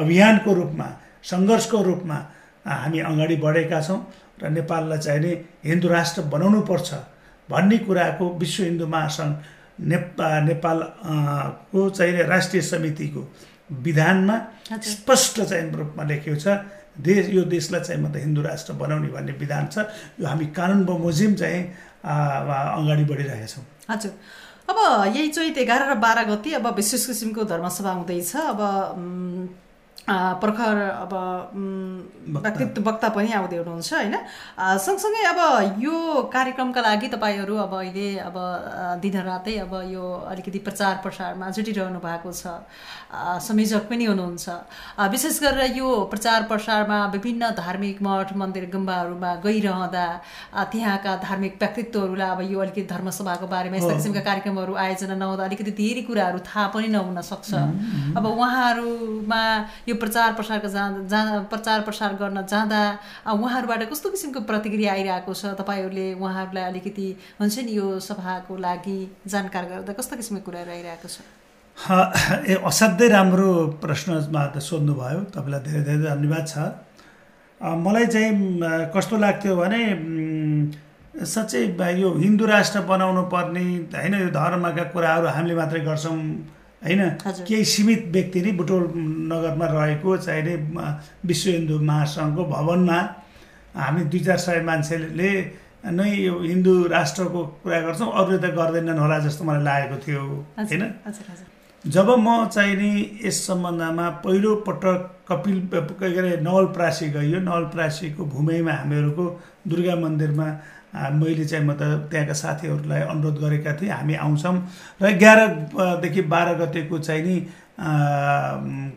अभियानको 0.02 0.50
रूपमा 0.54 0.88
सङ्घर्षको 1.30 1.82
रूपमा 1.82 2.18
हामी 2.66 2.98
अगाडि 3.10 3.36
बढेका 3.44 3.80
छौँ 3.80 4.00
र 4.42 4.50
नेपाललाई 4.58 4.98
चाहिने 4.98 5.32
हिन्दू 5.64 5.88
राष्ट्र 5.88 6.22
बनाउनु 6.34 6.60
पर्छ 6.70 6.88
भन्ने 7.48 7.78
कुराको 7.86 8.24
विश्व 8.42 8.62
हिन्दू 8.64 8.86
महासङ्घ 8.86 9.34
नेपा 9.90 10.28
नेपाल 10.48 10.78
को 11.72 11.88
चाहिँ 11.90 12.22
राष्ट्रिय 12.34 12.62
समितिको 12.62 13.20
विधानमा 13.84 14.36
स्पष्ट 14.70 15.40
चाहिँ 15.40 15.70
रूपमा 15.72 16.02
लेखिएको 16.04 16.40
छ 16.40 16.46
देश 16.94 17.28
यो 17.34 17.42
देशलाई 17.50 17.80
चाहिँ 17.80 18.00
म 18.02 18.12
त 18.12 18.16
हिन्दू 18.22 18.42
राष्ट्र 18.42 18.72
बनाउने 18.78 19.08
भन्ने 19.10 19.32
विधान 19.34 19.66
छ। 19.66 19.82
यो 20.20 20.26
हामी 20.26 20.46
कानुन 20.54 20.84
बमोजिम 20.86 21.34
चाहिँ 21.34 21.62
अगाडि 22.06 23.04
बढिरहेका 23.04 23.46
छौँ। 23.46 23.64
हजुर। 23.90 24.12
अब 24.68 24.78
यही 25.16 25.28
चैत 25.28 25.58
एघार 25.58 25.88
र 25.90 25.94
बाह्र 26.00 26.24
गति 26.28 26.52
अब 26.54 26.66
विशेष 26.76 27.06
किसिमको 27.06 27.44
धर्मसभा 27.44 27.90
हुँदैछ 27.92 28.36
अब 28.36 28.60
प्रखर 30.08 30.76
अब 31.00 31.12
व्यक्तित्व 32.36 32.82
वक्ता 32.88 33.08
पनि 33.08 33.32
आउँदै 33.32 33.56
हुनुहुन्छ 33.56 33.92
होइन? 33.92 34.16
सँगसँगै 34.78 35.22
अब 35.32 35.40
यो 35.80 35.96
कार्यक्रमका 36.28 36.80
लागि 36.80 37.08
तपाईँहरू 37.08 37.56
अब 37.56 37.72
अहिले 37.74 38.08
अब 38.20 38.36
दिनरातै 39.00 39.56
अब 39.64 39.72
यो 39.88 40.04
अलिकति 40.28 40.58
प्रचार 40.60 40.94
प्रसारमा 41.02 41.50
जुटिरहनु 41.50 41.98
भएको 42.04 42.32
छ। 42.32 42.52
संयोजक 43.40 43.88
पनि 43.88 44.04
हुनुहुन्छ। 44.04 44.46
विशेष 45.08 45.40
गरेर 45.40 45.76
यो 45.76 45.88
प्रचार 46.12 46.42
प्रसारमा 46.52 46.98
विभिन्न 47.14 47.50
धार्मिक 47.56 48.02
मठ 48.02 48.36
मन्दिर 48.36 48.68
गुम्बाहरूमा 48.72 49.34
गइरहँदा 49.40 50.06
त्यहाँका 50.68 51.16
धार्मिक 51.24 51.56
व्यक्तित्वहरूलाई 51.60 52.30
अब 52.30 52.40
यो 52.52 52.60
अलिकति 52.60 52.82
धर्मसभाको 52.92 53.46
बारेमा 53.46 53.76
यस्ता 53.76 53.94
किसिमका 53.94 54.20
कार्यक्रमहरू 54.20 54.74
आयोजना 54.84 55.16
नहुँदा 55.16 55.44
अलिकति 55.44 55.72
धेरै 55.80 56.02
कुराहरू 56.04 56.38
थाहा 56.44 56.66
पनि 56.76 56.88
नहुन 56.92 57.20
सक्छ। 57.22 57.52
अब 58.18 58.24
उहाँहरूमा 58.26 59.42
यो 59.88 59.93
यो 59.94 59.98
प्रचार 60.02 60.32
प्रसारको 60.34 60.68
जाँदा 60.74 61.46
प्रचार 61.46 61.80
प्रसार 61.86 62.18
गर्न 62.18 62.42
जाँदा 62.42 62.80
उहाँहरूबाट 63.30 63.82
कस्तो 63.90 64.10
किसिमको 64.10 64.40
प्रतिक्रिया 64.50 64.92
आइरहेको 64.92 65.32
छ? 65.32 65.54
तपाईँहरूले 65.54 66.06
उहाँहरूलाई 66.18 66.64
अलिकति 66.70 67.06
हुन्छ 67.40 67.58
नि 67.62 67.72
यो 67.78 67.86
सभाको 68.02 68.56
लागि 68.58 68.98
जानकार 69.30 69.64
गर्दा 69.70 69.92
कस्तो 69.94 70.16
किसिमको 70.18 70.44
कुराहरू 70.50 70.70
आइरहेको 70.74 71.08
छ? 71.08 71.22
ए 72.50 72.54
असाध्यै 72.66 73.08
राम्रो 73.08 73.50
प्रश्नमा 73.82 74.42
त 74.54 74.58
सोध्नुभयो। 74.62 75.20
तपाईँलाई 75.34 75.60
धेरै 75.66 75.82
धेरै 75.84 76.02
धन्यवाद 76.10 76.44
छ। 76.46 76.54
मलाई 77.60 78.06
चाहिँ 78.14 78.90
कस्तो 78.94 79.16
लाग्थ्यो 79.18 79.56
भने 79.56 79.82
साँच्चै 81.14 81.60
यो 81.98 82.08
हिन्दू 82.14 82.44
राष्ट्र 82.46 82.80
बनाउनु 82.90 83.22
पर्ने 83.30 83.64
होइन 83.94 84.14
यो 84.14 84.30
धर्मका 84.34 84.84
कुराहरू 84.94 85.26
हामीले 85.34 85.54
मात्रै 85.54 85.80
गर्छौँ। 85.86 86.18
होइन? 86.84 87.00
केही 87.48 87.64
सीमित 87.72 88.00
व्यक्ति 88.14 88.40
नै 88.44 88.52
बुटोल 88.60 88.82
नगरमा 89.32 89.66
रहेको 89.74 90.16
चाहिने 90.26 90.54
विश्व 91.30 91.50
हिन्दू 91.50 91.78
महासङ्घको 91.90 92.44
भवनमा 92.54 92.98
हामी 93.82 94.04
दुई 94.12 94.20
चार 94.26 94.38
सय 94.46 94.60
मान्छेले 94.68 95.30
नै 95.96 96.08
यो 96.26 96.34
हिन्दू 96.40 96.72
राष्ट्रको 96.96 97.40
कुरा 97.64 97.80
गर्छौँ 97.86 98.10
अरूले 98.20 98.38
त 98.44 98.52
गर्दैनन् 98.58 98.98
होला 99.04 99.18
जस्तो 99.26 99.44
मलाई 99.48 99.62
लागेको 99.64 99.96
थियो 100.04 100.22
होइन? 100.58 100.82
जब 101.86 102.08
म 102.18 102.46
चाहिँ 102.48 102.76
नि 102.76 103.20
यस 103.24 103.46
सम्बन्धमा 103.46 104.08
पहिलो 104.24 104.54
पटक 104.66 105.28
कपिल 105.28 105.58
के 105.72 106.06
अरे 106.18 106.36
नवलप्रासी 106.40 107.08
गइयो 107.12 107.40
नवलप्रासीको 107.40 108.24
भूमिमा 108.24 108.72
हामीहरूको 108.72 109.24
दुर्गा 109.68 109.96
मन्दिरमा 110.00 110.46
मैले 111.12 111.44
चाहिँ 111.44 111.64
म 111.66 111.72
त 111.76 112.08
त्यहाँका 112.08 112.32
साथीहरूलाई 112.32 113.00
अनुरोध 113.04 113.36
गरेका 113.40 113.72
थिएँ 113.76 113.90
हामी 113.92 114.14
आउँछौँ। 114.16 114.56
र 115.02 115.06
एघारदेखि 115.12 116.22
बाह्र 116.24 116.54
गतेको 116.64 116.98
चाहिँ 117.04 117.22
नि 117.22 117.36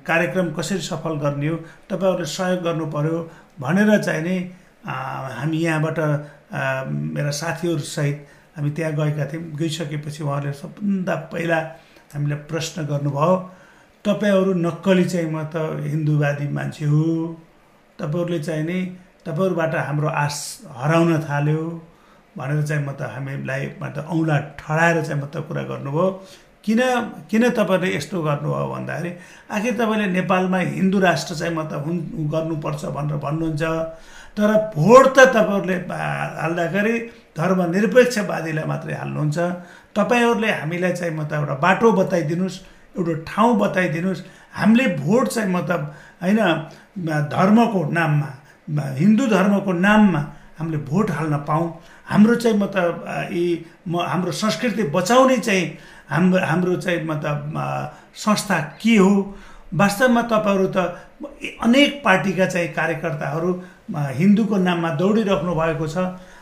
कार्यक्रम 0.08 0.48
कसरी 0.56 0.80
सफल 0.88 1.20
गर्ने 1.20 1.48
हो 1.48 1.56
तपाईँहरूले 1.92 2.26
सहयोग 2.26 2.64
गर्नु 2.64 2.86
पऱ्यो 2.88 3.18
भनेर 3.60 3.90
चाहिँ 4.00 4.24
नि 4.24 4.38
हामी 4.88 5.58
यहाँबाट 5.60 6.00
मेरा 7.16 7.32
साथीहरूसहित 7.36 8.28
हामी 8.56 8.70
त्यहाँ 8.72 8.94
गएका 8.96 9.26
थियौँ। 9.28 9.44
गइसकेपछि 9.60 10.24
उहाँहरूले 10.24 10.54
सबभन्दा 10.56 11.16
पहिला 11.36 11.60
हामीलाई 12.14 12.40
प्रश्न 12.50 12.86
गर्नुभयो 12.92 13.34
तपाईँहरू 14.06 14.54
नक्कली 14.66 15.06
चाहिँ 15.12 15.30
म 15.32 15.44
त 15.54 15.56
हिन्दूवादी 15.92 16.48
मान्छे 16.58 16.86
हो। 16.86 17.04
तपाईँहरूले 18.00 18.40
चाहिँ 18.48 18.64
नि 18.64 18.80
तपाईँहरूबाट 19.26 19.76
हाम्रो 19.76 20.08
आश 20.24 20.36
हराउन 20.80 21.12
थाल्यो 21.28 21.62
भनेर 22.38 22.62
चाहिँ 22.64 22.84
म 22.86 22.92
त 22.96 23.12
हामीलाई 23.16 23.66
त 23.96 24.06
औँला 24.08 24.38
ठडाएर 24.62 24.98
चाहिँ 25.04 25.22
म 25.22 25.26
त 25.28 25.44
कुरा 25.48 25.64
गर्नुभयो। 25.72 26.06
किन 26.64 26.82
किन 27.32 27.44
तपाईँहरूले 27.58 27.96
यस्तो 27.96 28.22
गर्नुभयो 28.24 28.68
भन्दाखेरि 28.74 29.12
आखिर 29.52 29.74
तपाईँले 29.80 30.08
नेपालमा 30.18 30.60
हिन्दू 30.78 31.00
राष्ट्र 31.00 31.36
चाहिँ 31.36 31.56
म 31.56 31.64
त 31.68 31.84
हुन् 31.84 32.00
गर्नुपर्छ 32.32 32.84
भनेर 32.96 33.18
भन्नुहुन्छ। 33.26 33.64
तर 34.38 34.50
भोट 34.76 35.06
त 35.18 35.20
तपाईँहरूले 35.36 35.78
हाल्दाखेरि 36.42 36.96
धर्मनिरपेक्षवादीलाई 37.38 38.66
मात्रै 38.72 38.94
हाल्नुहुन्छ। 39.02 39.38
तपाईँहरूले 39.98 40.52
हामीलाई 40.62 40.94
चाहिँ 40.94 41.14
म 41.18 41.24
त 41.26 41.34
एउटा 41.34 41.56
बाटो 41.66 41.92
बताइदिनुहोस् 41.92 42.58
एउटा 42.98 43.14
ठाउँ 43.28 43.54
बताइदिनुहोस्। 43.60 44.22
हामीले 44.54 44.86
भोट 45.02 45.28
चाहिँ 45.28 45.50
म 45.52 45.58
त 45.66 45.72
होइन 46.22 46.40
धर्मको 47.34 47.82
नाममा 47.98 48.30
हिन्दू 49.02 49.26
धर्मको 49.28 49.72
नाममा 49.74 50.22
हामीले 50.58 50.78
भोट 50.90 51.12
हाल्न 51.12 51.36
पाऊँ। 51.50 51.68
हाम्रो 52.10 52.36
चाहिँ 52.36 52.58
म 52.58 52.66
त 52.74 52.78
यी 53.32 53.46
म 53.88 54.02
हाम्रो 54.02 54.32
संस्कृति 54.32 54.84
बचाउने 54.96 55.38
चाहिँ 55.38 55.66
हाम्रो 56.10 56.40
हाम्रो 56.46 56.76
चाहिँ 56.82 57.04
मतलब 57.04 57.54
संस्था 58.16 58.60
के 58.82 58.96
हो? 58.98 59.12
वास्तवमा 59.74 60.22
तपाईँहरू 60.32 60.68
त 60.76 60.78
अनेक 61.62 62.02
पार्टीका 62.04 62.46
चाहिँ 62.46 62.68
कार्यकर्ताहरू 62.74 63.52
हिन्दूको 63.92 64.58
नाममा 64.58 64.90
दौडिराख्नु 64.96 65.54
भएको 65.54 65.88
छ। 65.88 65.98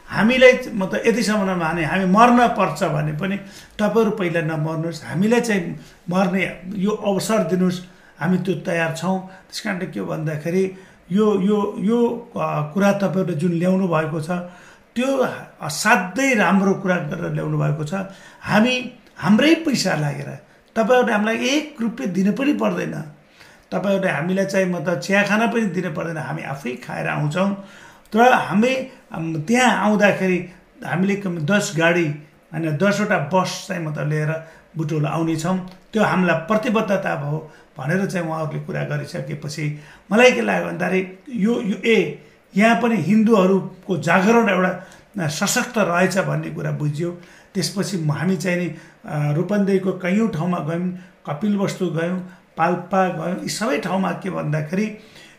हामीलाई 0.09 0.53
म 0.73 0.85
त 0.85 1.01
यतिसम्म 1.05 1.57
भने 1.57 1.83
हामी 1.85 2.05
मर्न 2.13 2.39
पर्छ 2.57 2.79
भने 2.93 3.13
पनि 3.17 3.37
तपाईँहरू 3.79 4.11
पहिला 4.19 4.41
नमर्नुहोस्। 4.51 5.03
हामीलाई 5.09 5.41
चाहिँ 5.41 5.63
मर्ने 6.09 6.43
यो 6.77 6.91
अवसर 6.91 7.39
दिनुहोस्। 7.51 7.79
हामी 8.21 8.37
त्यो 8.45 8.53
तयार 8.63 8.91
छौँ। 8.95 9.17
त्यस 9.49 9.59
कारणले 9.65 9.85
के 9.91 10.01
भन्दाखेरि 10.01 10.63
यो 11.11 11.25
यो 11.41 11.57
यो 11.83 11.99
कुरा 12.33 12.91
तपाईँहरूले 13.01 13.35
जुन 13.41 13.53
ल्याउनु 13.59 13.85
भएको 13.87 14.19
छ 14.21 14.29
त्यो 14.95 15.09
असाध्यै 15.67 16.33
राम्रो 16.39 16.73
कुरा 16.79 16.97
गरेर 17.11 17.33
ल्याउनु 17.35 17.57
भएको 17.57 17.83
छ। 17.83 17.93
हामी 18.47 18.73
हाम्रै 19.19 19.53
पैसा 19.65 19.95
लागेर 19.99 20.29
तपाईँहरूले 20.75 21.11
हामीलाई 21.11 21.37
एक 21.49 21.81
रुपियाँ 21.81 22.11
दिनु 22.13 22.31
पनि 22.39 22.53
पर्दैन। 22.61 22.95
तपाईँहरूले 23.73 24.09
हामीलाई 24.11 24.45
चाहिँ 24.45 24.67
म 24.69 24.79
त 24.85 25.01
चिया 25.03 25.23
खाना 25.27 25.45
पनि 25.51 25.73
दिनु 25.75 25.91
पर्दैन। 25.97 26.17
हामी 26.17 26.43
आफै 26.53 26.71
खाएर 26.85 27.07
आउँछौँ। 27.09 27.49
तर 28.13 28.33
हामी 28.49 28.73
त्यहाँ 29.47 29.71
आउँदाखेरि 29.85 30.37
हामीले 30.85 31.15
दस 31.49 31.73
गाडी 31.77 32.07
होइन 32.53 32.77
दसवटा 32.77 33.17
बस 33.33 33.51
चाहिँ 33.67 33.83
म 33.85 33.93
त 33.95 34.05
लिएर 34.11 34.31
बुटोल 34.77 35.05
आउनेछौँ। 35.05 35.57
त्यो 35.91 36.03
हामीलाई 36.03 36.37
प्रतिबद्धता 36.47 37.15
भयो 37.23 37.39
भनेर 37.77 38.05
चाहिँ 38.05 38.27
उहाँहरूले 38.27 38.59
कुरा 38.65 38.83
गरिसकेपछि 38.91 39.65
मलाई 40.11 40.31
के 40.31 40.41
लाग्यो 40.41 40.67
भन्दाखेरि 40.67 41.01
यो 41.43 41.53
यो 41.61 41.77
ए 41.83 41.97
यहाँ 42.53 42.75
पनि 42.81 42.95
हिन्दूहरूको 43.09 43.97
जागरण 44.07 44.49
एउटा 44.49 45.27
सशक्त 45.27 45.77
रहेछ 45.77 46.17
भन्ने 46.27 46.49
कुरा 46.55 46.71
बुझ्यो। 46.79 47.09
त्यसपछि 47.53 47.97
हामी 48.03 48.35
चाहिँ 48.37 48.57
नि 48.59 48.67
रूपन्देहीको 49.35 49.91
कैयौँ 50.03 50.27
ठाउँमा 50.35 50.59
गयौँ 50.67 50.87
कपिल 51.27 51.55
वस्तु 51.57 51.85
गयौँ 51.97 52.19
पाल्पा 52.57 53.01
गयौँ 53.15 53.39
यी 53.43 53.49
सबै 53.49 53.79
ठाउँमा 53.79 54.11
के 54.23 54.29
भन्दाखेरि 54.29 54.85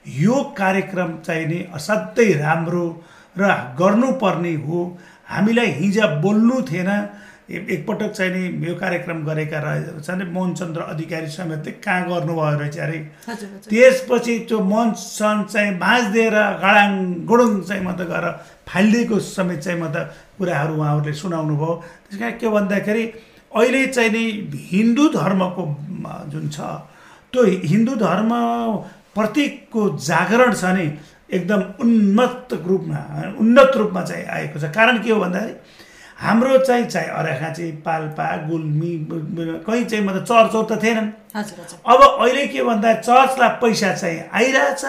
यो 0.07 0.43
कार्यक्रम 0.59 1.11
चाहिँ 1.27 1.47
नि 1.47 1.59
असाध्यै 1.75 2.33
राम्रो 2.39 2.87
र 3.39 3.53
गर्नुपर्ने 3.79 4.55
हो। 4.65 4.81
हामीलाई 5.29 5.71
हिजो 5.81 6.07
बोल्नु 6.23 6.61
थिएन। 6.71 6.91
एकपटक 7.47 8.11
चाहिँ 8.11 8.33
नि 8.35 8.67
यो 8.67 8.75
कार्यक्रम 8.75 9.19
गरेका 9.27 9.59
रहेछन् 9.63 10.23
मोहनचन्द्र 10.35 10.81
अधिकारी 10.93 11.29
समेत 11.31 11.67
कहाँ 11.85 12.09
गर्नुभयो 12.09 12.59
रहेछ 12.59 12.79
अरे। 12.79 12.99
त्यसपछि 13.71 14.35
त्यो 14.49 14.59
मोहन 14.71 14.91
चाहिँ 15.53 15.73
दिएर 16.13 16.35
गाडाङ 16.63 16.91
गुडुङ 17.31 17.61
चाहिँ 17.69 17.83
म 17.87 17.93
त 17.95 18.11
गएर 18.11 18.27
फालिदिएको 18.67 19.19
समेत 19.19 19.61
चाहिँ 19.63 19.81
म 19.81 19.87
त 19.95 20.11
कुराहरू 20.39 20.75
उहाँहरूले 20.75 21.13
सुनाउनु 21.23 21.55
भयो 21.57 21.75
त्यस 22.11 22.19
कारण 22.19 22.39
के 22.39 22.49
भन्दाखेरि 22.51 23.05
अहिले 23.55 23.87
चाहिँ 23.95 24.11
नि 24.11 24.25
हिन्दू 24.71 25.05
धर्मको 25.15 25.65
जुन 26.33 26.49
छ 26.51 26.59
त्यो 27.31 27.45
हिन्दू 27.71 27.95
धर्म 28.03 28.31
प्रतिको 29.17 29.89
जागरण 29.99 30.53
छ 30.53 30.65
नि 30.77 30.87
एकदम 31.33 31.61
उन्नत 31.81 32.49
रूपमा 32.67 33.01
उन्नत 33.41 33.73
रूपमा 33.77 34.03
चाहिँ 34.05 34.25
आएको 34.37 34.61
छ। 34.61 34.65
कारण 34.71 35.03
के 35.03 35.11
हो 35.11 35.21
भन्दाखेरि 35.21 35.55
हाम्रो 36.17 36.59
चाहिँ 36.59 36.85
चाहिँ 36.87 37.09
अराखाँची 37.11 37.71
पाल्पा 37.87 38.27
गुल्मी 38.49 38.93
कहीँ 39.67 39.85
चाहिँ 39.85 40.05
मतलब 40.05 40.25
चर्चौँ 40.25 40.65
त 40.71 40.83
थिएनन्। 40.83 41.11
अब 41.85 42.01
अहिले 42.03 42.47
के 42.47 42.63
भन्दा 42.63 42.93
चर्चलाई 43.01 43.49
पैसा 43.61 43.93
चाहिँ 43.95 44.21
आइरहेछ 44.33 44.85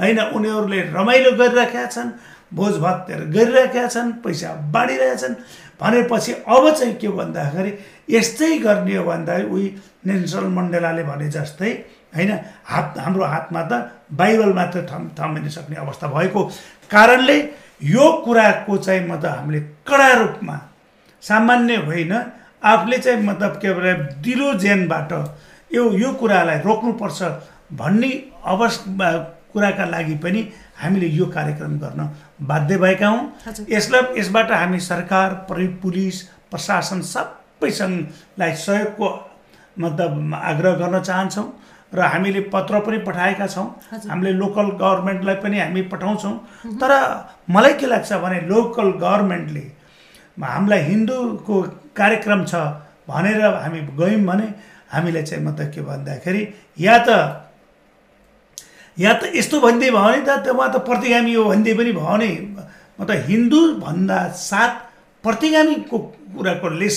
होइन 0.00 0.20
उनीहरूले 0.34 0.80
रमाइलो 0.94 1.32
गरिरहेका 1.38 1.86
छन् 1.86 2.10
भोज 2.54 2.78
भत्तेर 2.78 3.20
गरिरहेका 3.36 3.86
छन् 3.88 4.12
पैसा 4.24 4.54
बाँडिरहेछन् 4.74 5.34
भनेपछि 5.80 6.32
अब 6.32 6.70
चाहिँ 6.74 6.94
के 6.96 7.08
भन्दाखेरि 7.08 7.72
यस्तै 8.10 8.58
गर्ने 8.58 8.96
हो 8.96 9.04
भन्दाखेरि 9.04 9.50
उही 9.50 9.66
नेल्सन 10.06 10.44
मण्डेलाले 10.56 11.02
भने 11.04 11.30
जस्तै 11.30 11.72
होइन? 12.12 12.30
हात 12.64 12.98
हाम्रो 12.98 13.24
हातमा 13.24 13.62
त 13.70 13.72
बाइबल 14.12 14.52
मात्र 14.52 14.86
थम 14.90 15.08
थमिन 15.18 15.48
सक्ने 15.48 15.76
अवस्था 15.76 16.06
भएको 16.08 16.42
कारणले 16.90 17.38
यो 17.84 18.10
कुराको 18.24 18.76
चाहिँ 18.76 19.06
मतलब 19.08 19.30
हामीले 19.30 19.60
कडा 19.88 20.12
रूपमा 20.20 20.56
सामान्य 21.22 21.76
होइन 21.88 22.12
आफूले 22.62 22.98
चाहिँ 22.98 23.22
मतलब 23.22 23.52
के 23.62 23.72
भन्छ 23.74 24.22
दिलो 24.24 24.52
ज्यानबाट 24.58 25.12
यो 25.70 25.90
यो 25.98 26.12
कुरालाई 26.20 26.58
रोक्नुपर्छ 26.60 27.22
भन्ने 27.72 28.12
अवस्था 28.44 29.12
कुराका 29.52 29.84
लागि 29.84 30.14
पनि 30.24 30.40
हामीले 30.82 31.06
यो 31.08 31.26
कार्यक्रम 31.26 31.78
गर्न 31.78 32.08
बाध्य 32.42 32.76
भएका 32.78 33.08
हौँ। 33.08 33.66
यसलाई 33.70 34.20
यसबाट 34.20 34.50
हामी 34.52 34.80
सरकार 34.80 35.34
पुलिस 35.82 36.22
प्रशासन 36.50 37.00
सबैसँगलाई 37.10 38.54
सहयोगको 38.56 39.08
मतलब 39.76 40.34
आग्रह 40.34 40.72
गर्न 40.80 41.02
चाहन्छौँ। 41.02 41.46
र 41.94 42.00
हामीले 42.00 42.40
पत्र 42.52 42.80
पनि 42.80 42.98
पठाएका 43.06 43.46
छौँ। 43.46 43.66
हामीले 44.08 44.32
लोकल 44.32 44.66
गभर्मेन्टलाई 44.80 45.34
पनि 45.44 45.58
हामी 45.60 45.82
पठाउँछौँ। 45.92 46.34
तर 46.80 46.92
मलाई 47.50 47.74
के 47.80 47.86
लाग्छ 47.86 48.12
भने 48.24 48.40
लोकल 48.48 48.90
गभर्मेन्टले 49.02 49.64
हामीलाई 50.40 50.80
हिन्दूको 50.82 51.56
कार्यक्रम 51.96 52.44
छ 52.44 52.54
भनेर 53.08 53.40
हामी 53.44 53.80
गयौँ 54.00 54.20
भने 54.24 54.46
हामीले 54.92 55.22
चाहिँ 55.22 55.44
मतलब 55.44 55.68
के 55.74 55.80
भन्दाखेरि 55.80 56.42
या 56.80 56.96
त 57.08 57.08
या 58.98 59.12
त 59.20 59.32
यस्तो 59.36 59.60
भनिदिए 59.60 59.90
भयो 59.90 60.00
भने 60.00 60.20
त 60.24 60.48
उहाँ 60.48 60.70
त 60.72 60.76
प्रतिगामी 60.88 61.34
हो 61.34 61.44
भनिदिए 61.44 61.74
पनि 61.76 61.92
भयो 61.92 62.04
भने 62.08 62.30
मतलब 63.00 63.24
हिन्दू 63.28 63.60
भन्दा 63.84 64.18
साथ 64.40 64.72
प्रतिगामीको 65.24 65.98
कुराको 66.36 66.68
लेस 66.80 66.96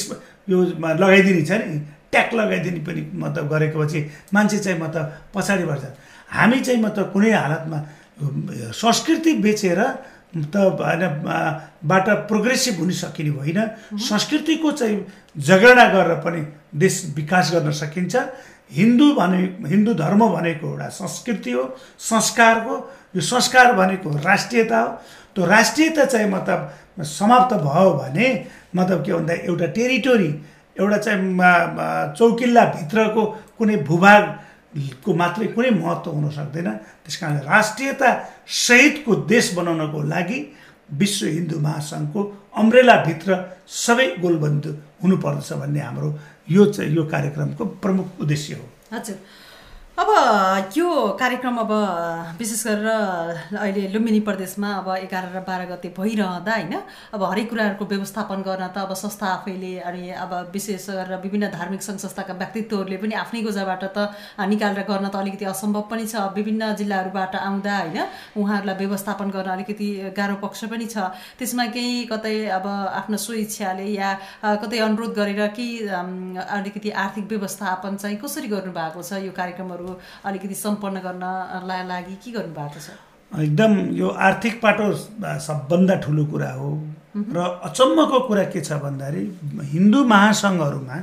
यो 0.49 0.57
लगाइदिने 0.79 1.43
छ 1.43 1.51
नि। 1.59 1.79
ट्याक 2.15 2.33
लगाइदिने 2.33 2.79
पनि 2.87 3.01
मतलब 3.13 3.45
गरेको 3.51 3.83
पछि 3.83 3.99
मान्छे 4.33 4.57
चाहिँ 4.63 4.79
मतलब 4.79 5.05
पछाडि 5.35 5.65
बढ्छ। 5.67 5.83
हामी 6.31 6.59
चाहिँ 6.63 6.81
मतलब 6.81 7.11
कुनै 7.11 7.31
हालतमा 7.33 7.79
संस्कृति 8.73 9.31
बेचेर 9.43 9.81
त 10.35 10.55
होइन 10.55 11.03
बाट 11.83 12.07
प्रोग्रेसिभ 12.27 12.79
हुन 12.79 12.91
सकिने 12.93 13.29
होइन 13.31 13.59
संस्कृतिको 13.99 14.71
चाहिँ 14.71 14.97
जगेडा 15.47 15.85
गरेर 15.93 16.15
पनि 16.23 16.41
देश 16.75 16.95
विकास 17.15 17.51
गर्न 17.53 17.71
सकिन्छ। 17.71 18.15
हिन्दू 18.71 19.07
भने 19.15 19.37
हिन्दू 19.69 19.93
धर्म 19.93 20.21
भनेको 20.27 20.67
एउटा 20.67 20.87
संस्कृति 20.91 21.51
हो 21.51 21.63
संस्कारको 22.01 22.75
यो 23.15 23.21
संस्कार 23.23 23.73
भनेको 23.75 24.09
राष्ट्रियता 24.25 24.79
हो। 24.79 24.89
त्यो 25.35 25.45
राष्ट्रियता 25.45 26.05
चाहिँ 26.05 26.29
मतलब 26.31 27.03
समाप्त 27.03 27.53
भयो 27.63 27.91
भने 27.93 28.27
मतलब 28.75 29.05
के 29.05 29.13
भन्दा 29.13 29.33
एउटा 29.45 29.67
टेरिटोरी 29.77 30.31
एउटा 30.79 30.97
चाहिँ 30.97 32.15
चौकिल्लाभित्रको 32.17 33.23
कुनै 33.57 33.75
भूभाग 33.87 34.23
को 35.03 35.13
मात्रै 35.15 35.47
कुनै 35.55 35.69
महत्त्व 35.81 36.11
हुन 36.11 36.29
सक्दैन। 36.37 36.69
त्यस 37.03 37.15
कारण 37.17 37.37
राष्ट्रियता 37.47 38.09
सहितको 38.67 39.15
देश 39.31 39.53
बनाउनको 39.57 40.01
लागि 40.13 40.39
विश्व 40.99 41.25
हिन्दू 41.27 41.59
महासङ्घको 41.59 42.21
अम्ब्रेलाभित्र 42.61 43.31
सबै 43.85 44.07
गोलबन्धु 44.23 44.71
हुनुपर्दछ 45.03 45.51
भन्ने 45.61 45.79
हाम्रो 45.79 46.09
यो 46.49 46.65
चाहिँ 46.75 46.91
यो 46.95 47.03
कार्यक्रमको 47.13 47.65
प्रमुख 47.83 48.07
उद्देश्य 48.21 48.53
हो। 48.53 48.65
हजुर। 48.93 49.17
अब 49.97 50.09
यो 50.75 50.87
कार्यक्रम 51.19 51.57
अब 51.57 51.71
विशेष 52.37 52.63
गरेर 52.67 52.87
अहिले 53.57 53.87
लुम्बिनी 53.89 54.19
प्रदेशमा 54.27 54.69
अब 54.77 54.87
एघार 54.95 55.27
र 55.35 55.39
बाह्र 55.47 55.65
गते 55.69 55.89
भइरहँदा 55.97 56.53
होइन 56.53 56.73
अब 57.15 57.23
हरेक 57.23 57.49
कुराहरूको 57.49 57.85
व्यवस्थापन 57.91 58.41
गर्न 58.47 58.67
त 58.75 58.77
अब 58.83 58.93
संस्था 58.93 59.27
आफैले 59.27 59.71
अनि 59.87 60.09
अब 60.23 60.33
विशेष 60.53 60.89
गरेर 60.89 61.19
विभिन्न 61.23 61.47
धार्मिक 61.55 61.81
सङ्घ 61.87 61.99
संस्थाका 61.99 62.33
व्यक्तित्वहरूले 62.33 62.97
पनि 63.03 63.15
आफ्नै 63.23 63.41
गोजाबाट 63.47 63.83
त 63.95 64.11
निकालेर 64.51 64.83
गर्न 64.83 65.07
त 65.07 65.15
अलिकति 65.15 65.45
असम्भव 65.53 65.87
पनि 65.87 66.07
छ। 66.07 66.27
विभिन्न 66.35 66.73
जिल्लाहरूबाट 66.75 67.35
आउँदा 67.39 67.77
होइन 67.79 67.97
उहाँहरूलाई 68.35 68.75
व्यवस्थापन 68.75 69.31
गर्न 69.31 69.49
अलिकति 69.55 69.87
गाह्रो 70.11 70.35
पक्ष 70.43 70.63
पनि 70.75 70.85
छ। 70.91 71.07
त्यसमा 71.39 71.65
केही 71.71 72.03
कतै 72.11 72.35
अब 72.59 72.67
आफ्नो 72.99 73.17
स्वेच्छाले 73.27 73.87
या 73.95 74.11
कतै 74.43 74.83
अनुरोध 74.89 75.15
गरेर 75.15 75.41
केही 75.55 75.87
अलिकति 76.59 76.89
आर्थिक 77.05 77.25
व्यवस्थापन 77.31 77.95
चाहिँ 78.03 78.19
कसरी 78.19 78.47
गर्नुभएको 78.55 79.01
छ 79.01 79.23
यो 79.23 79.31
कार्यक्रमहरू? 79.41 79.83
अलिकति 80.25 80.55
सम्पन्न 80.55 80.97
गर्न 81.05 81.23
लागि 81.91 82.15
के 82.23 82.31
गर्नुभएको 82.31 82.79
छ? 82.79 82.89
एकदम 83.31 83.71
यो 83.95 84.07
आर्थिक 84.27 84.61
पाटो 84.61 84.91
सबभन्दा 85.47 85.95
ठुलो 86.03 86.25
कुरा 86.31 86.51
हो। 86.53 86.69
र 87.15 87.37
अचम्मको 87.63 88.19
कुरा 88.27 88.43
के 88.53 88.61
छ 88.61 88.79
भन्दाखेरि 88.83 89.23
हिन्दू 89.73 90.03
महासङ्घहरूमा 90.05 90.97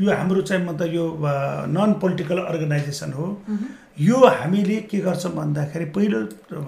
यो 0.00 0.12
हाम्रो 0.12 0.40
चाहिँ 0.42 0.64
मतलब 0.66 0.94
यो 0.94 1.04
नन 1.76 1.92
पोलिटिकल 2.02 2.38
अर्गनाइजेसन 2.42 3.12
हो। 3.12 3.26
यो 4.00 4.16
हामीले 4.28 4.76
के 4.90 4.98
गर्छौँ 5.00 5.32
भन्दाखेरि 5.34 5.84
पहिलो 5.96 6.20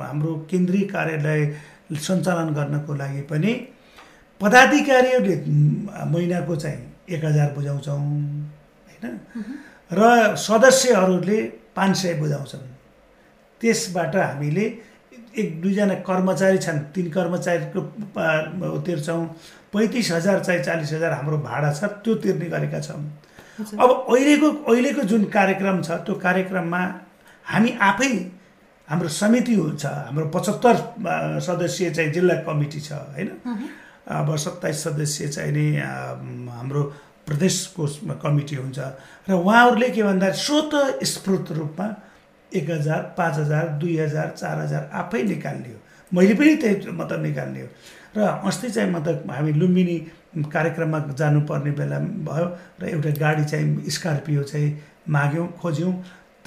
हाम्रो 0.03 0.35
केन्द्रीय 0.51 0.85
कार्यालय 0.95 1.41
सञ्चालन 1.93 2.49
गर्नको 2.55 2.95
लागि 2.95 3.23
पनि 3.31 3.53
पदाधिकारीहरूले 4.41 5.37
महिनाको 6.13 6.57
चाहिँ 6.57 6.81
एक 7.09 7.25
हजार 7.25 7.53
बुझाउँछौँ 7.55 7.99
होइन? 7.99 9.19
र 9.91 10.35
सदस्यहरूले 10.37 11.39
पाँच 11.77 11.97
सय 11.97 12.15
बुझाउँछन्। 12.21 12.65
त्यसबाट 13.61 14.17
हामीले 14.17 14.67
एक 15.37 15.61
दुईजना 15.63 15.95
कर्मचारी 16.09 16.59
छन् 16.59 16.79
तिन 16.95 17.07
कर्मचारीको 17.13 17.81
तिर्छौँ 18.87 19.25
पैँतिस 19.73 20.11
हजार 20.13 20.39
चाहिँ 20.45 20.63
चालिस 20.65 20.93
हजार 20.93 21.13
हाम्रो 21.13 21.39
भाडा 21.39 21.73
छ 21.73 21.85
त्यो 22.03 22.15
तिर्ने 22.25 22.47
गरेका 22.51 22.81
छौँ। 22.81 23.01
अब 23.77 23.91
अहिलेको 24.11 24.49
अहिलेको 24.65 25.03
जुन 25.07 25.25
कार्यक्रम 25.31 25.83
छ 25.83 25.91
त्यो 26.05 26.15
कार्यक्रममा 26.19 26.83
हामी 27.47 27.71
आफै 27.81 28.13
हाम्रो 28.89 29.09
समिति 29.09 29.55
हुन्छ 29.55 29.85
हाम्रो 29.87 30.27
पचहत्तर 30.35 30.75
सदस्यीय 31.41 31.91
चाहिँ 31.91 32.13
जिल्ला 32.13 32.35
कमिटी 32.43 32.81
छ 32.81 32.93
होइन? 32.93 33.31
अब 34.07 34.29
सत्ताइस 34.37 34.83
सदस्य 34.85 35.29
चाहिँ 35.29 35.53
नि 35.53 35.67
हाम्रो 35.79 36.83
प्रदेशको 37.27 37.87
कमिटी 38.23 38.57
हुन्छ। 38.57 38.79
र 39.29 39.33
उहाँहरूले 39.35 39.89
के 39.91 40.03
भन्दा 40.03 40.31
स्वत 40.31 40.73
स्फूर्त 41.03 41.53
रूपमा 41.59 41.87
एक 42.53 42.71
हजार 42.71 43.01
पाँच 43.19 43.35
हजार 43.39 43.69
दुई 43.81 43.97
हजार 43.99 44.29
चार 44.39 44.59
हजार 44.59 44.91
आफै 44.95 45.23
निकाल्ने 45.23 45.69
हो 45.69 45.79
मैले 46.13 46.35
पनि 46.35 46.55
त्यही 46.57 46.91
मतलब 46.95 47.23
निकाल्ने 47.23 47.61
हो। 47.61 47.69
र 48.17 48.19
अस्ति 48.47 48.71
चाहिँ 48.71 48.91
मतलब 48.91 49.31
हामी 49.31 49.53
लुम्बिनी 49.53 49.97
कार्यक्रममा 50.53 50.99
जानुपर्ने 51.19 51.71
बेला 51.75 51.99
भयो 51.99 52.47
र 52.81 52.89
एउटा 52.95 53.11
गाडी 53.19 53.45
चाहिँ 53.45 53.91
स्कर्पियो 53.91 54.43
चाहिँ 54.43 54.69
माग्यौँ 55.09 55.49
खोज्यौँ। 55.61 55.93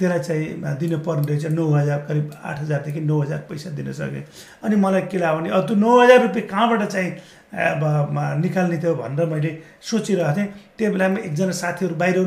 त्यसलाई 0.00 0.18
चाहिँ 0.24 0.76
दिनुपर्ने 0.80 1.26
रहेछ 1.28 1.46
नौ 1.52 1.64
हजार 1.70 1.98
करिब 2.08 2.32
आठ 2.40 2.58
हजारदेखि 2.60 3.00
नौ 3.04 3.20
हजार 3.20 3.38
पैसा 3.48 3.70
दिन 3.76 3.92
सकेँ। 3.92 4.24
अनि 4.64 4.76
मलाई 4.80 5.02
के 5.12 5.18
लाग्यो 5.20 5.40
भने 5.40 5.50
अब 5.52 5.66
त्यो 5.68 5.76
नौ 5.76 6.00
हजार 6.00 6.22
रुपियाँ 6.22 6.48
कहाँबाट 6.48 6.82
चाहिँ 6.88 7.10
निकाल्ने 7.52 8.76
थियो 8.78 8.94
भनेर 8.94 9.26
मैले 9.26 9.50
सोचिरहेको 9.82 10.34
थिएँ। 10.36 10.48
त्यो 10.78 10.90
बेलामा 10.92 11.18
एकजना 11.26 11.54
साथीहरू 11.62 11.94
बाहिर 11.98 12.18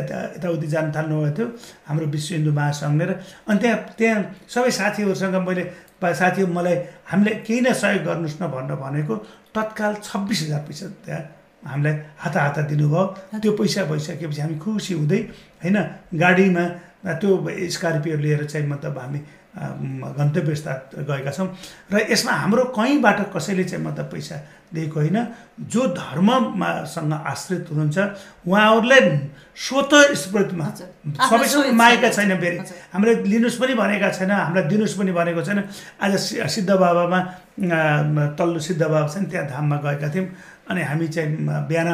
यता 0.00 0.16
यताउति 0.36 0.66
जान 0.66 0.86
थाल्नुभएको 0.96 1.36
थियो 1.36 1.46
हाम्रो 1.88 2.06
विश्व 2.14 2.34
हिन्दू 2.34 2.52
महासङ्घले 2.56 3.04
र 3.04 3.12
अनि 3.48 3.58
त्यहाँ 3.60 3.78
त्यहाँ 3.98 4.18
सबै 4.48 4.70
साथीहरूसँग 4.80 5.36
मैले 5.48 5.64
साथीहरू 6.00 6.52
मलाई 6.52 6.76
हामीले 7.12 7.30
केही 7.44 7.60
न 7.60 7.72
सहयोग 7.76 8.04
गर्नुहोस् 8.08 8.40
न 8.40 8.44
भनेर 8.48 8.76
भनेको। 8.80 9.14
तत्काल 9.52 9.92
छब्बिस 10.00 10.40
हजार 10.42 10.60
पैसा 10.64 10.86
त्यहाँ 11.04 11.22
हामीलाई 11.60 11.94
हात 12.24 12.36
हात 12.36 12.58
दिनुभयो। 12.72 13.02
त्यो 13.36 13.52
पैसा 13.52 13.84
भइसकेपछि 13.84 14.40
हामी 14.40 14.56
खुसी 14.64 14.94
हुँदै 14.96 15.20
होइन 15.60 15.76
गाडीमा 16.16 16.64
त्यो 17.04 17.30
स्कर्पियो 17.70 18.16
लिएर 18.18 18.44
चाहिँ 18.44 18.66
मतलब 18.68 18.98
हामी 18.98 19.20
अम, 19.50 20.14
गन्तव्यस्थ 20.18 20.68
गएका 21.10 21.30
छौँ 21.34 21.46
र 21.90 22.06
यसमा 22.10 22.32
हाम्रो 22.42 22.64
कहीँबाट 22.76 23.18
कसैले 23.34 23.64
चाहिँ 23.66 23.84
मतलब 23.84 24.06
पैसा 24.12 24.36
दिएको 24.74 24.98
होइन 25.00 25.18
जो 25.66 25.82
धर्ममासँग 25.98 27.12
आश्रित 27.12 27.66
हुनुहुन्छ 27.70 27.98
उहाँहरूलाई 28.46 29.00
स्वतः। 29.58 30.14
आफ्नो 31.18 31.38
सबैसँग 31.38 31.74
मागेका। 31.74 32.08
छैन 32.14 32.30
फेरि। 32.40 32.56
हामीले 32.94 33.12
लिनुहोस् 33.26 33.58
पनि 33.60 33.74
भनेका 33.74 34.08
छैन 34.14 34.30
हामीलाई 34.30 34.64
दिनुहोस् 34.70 34.96
पनि 34.98 35.12
भनेको 35.18 35.42
छैन 35.42 35.58
आज 35.98 36.12
सि- 36.20 36.46
सिद्ध 36.54 36.70
बाबामा 36.70 37.18
तल्लो 38.38 38.58
सिद्ध 38.60 38.82
बाबा 38.82 39.06
छ 39.08 39.16
नि 39.18 39.26
त्यहाँ 39.30 39.46
धाममा 39.50 39.76
गएका 39.84 40.08
थियौँ 40.14 40.26
अनि 40.70 40.82
हामी 40.86 41.06
चाहिँ 41.10 41.30
बिहान 41.68 41.88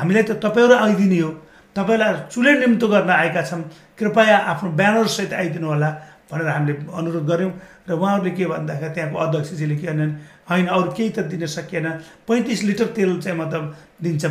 हामीलाई 0.00 0.22
त 0.24 0.40
तपाईँहरू 0.40 0.74
आइदिने 0.80 1.18
हो 1.20 1.30
तपाईँलाई 1.76 2.12
चुले 2.32 2.52
निम्तो 2.62 2.86
गर्न 2.88 3.10
आएका 3.10 3.42
छौँ 3.50 3.60
कृपया 3.98 4.36
आफ्नो 4.52 4.68
ब्यानरसहित 4.78 5.32
आइदिनु 5.40 5.66
होला 5.74 5.90
भनेर 6.30 6.48
हामीले 6.54 6.74
अनुरोध 6.98 7.24
गऱ्यौँ 7.30 7.52
र 7.88 7.92
उहाँहरूले 7.98 8.30
के 8.38 8.44
भन्दाखेरि 8.52 8.92
त्यहाँको 8.94 9.18
अध्यक्षजीले 9.24 9.76
के 9.76 9.86
भन्यो 9.86 10.06
भने 10.06 10.12
होइन 10.50 10.66
अरू 10.76 10.90
केही 10.96 11.10
त 11.16 11.18
दिन 11.30 11.42
सकिएन 11.56 11.86
पैँतिस 12.28 12.60
लिटर 12.68 12.86
तेल 12.96 13.10
चाहिँ 13.22 13.38
मतलब 13.38 13.64
दिन्छ 14.02 14.22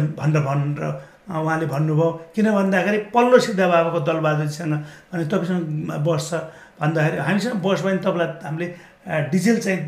भनेर 0.48 0.84
अ, 0.84 1.40
उहाँले 1.40 1.66
भन्नुभयो। 1.72 2.10
किन 2.36 2.48
भन्दाखेरि 2.52 2.98
पल्लो 3.16 3.38
सिद्ध 3.46 3.60
बाबाको 3.60 4.00
दलबहादुरजीसँग 4.08 4.74
अनि 5.14 5.24
तपाईँसँग 5.32 5.64
बस 6.08 6.24
छ 6.30 6.34
भन्दाखेरि 6.82 7.18
हामीसँग 7.28 7.56
बस 7.64 7.80
भयो 7.84 7.96
भने 7.96 8.02
तपाईँलाई 8.04 8.30
हामीले 8.44 8.68
डिजेल 9.32 9.58
चाहिँ 9.64 9.80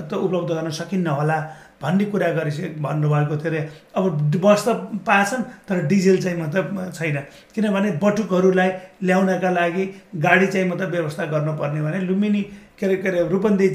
उपलब्ध 0.00 0.50
गर्न 0.56 0.70
सकिन्न 0.80 1.06
होला 1.18 1.36
भन्ने 1.82 2.04
कुरा 2.04 2.28
गरेपछि 2.32 2.68
भन्नुभएको 2.80 3.36
थियो 3.36 3.50
अरे। 3.50 3.60
अब 3.96 4.04
बस 4.44 4.64
त 4.68 4.68
पाछन् 5.06 5.42
तर 5.68 5.86
डिजेल 5.86 6.22
चाहिँ 6.22 6.40
मतलब 6.40 6.92
छैन। 6.94 7.16
किनभने 7.54 7.90
बटुकहरूलाई 8.02 8.70
ल्याउनका 9.04 9.50
लागि 9.50 9.84
गाडी 10.16 10.46
चाहिँ 10.46 10.68
मतलब 10.68 10.90
व्यवस्था 10.90 11.24
गर्नुपर्ने 11.26 11.82
भने 11.82 12.00
लुम्बिनी 12.06 12.42
के 12.78 12.86
अरे 12.86 12.96
के 12.96 13.08
अरे 13.08 13.28
रूपन्देही 13.28 13.74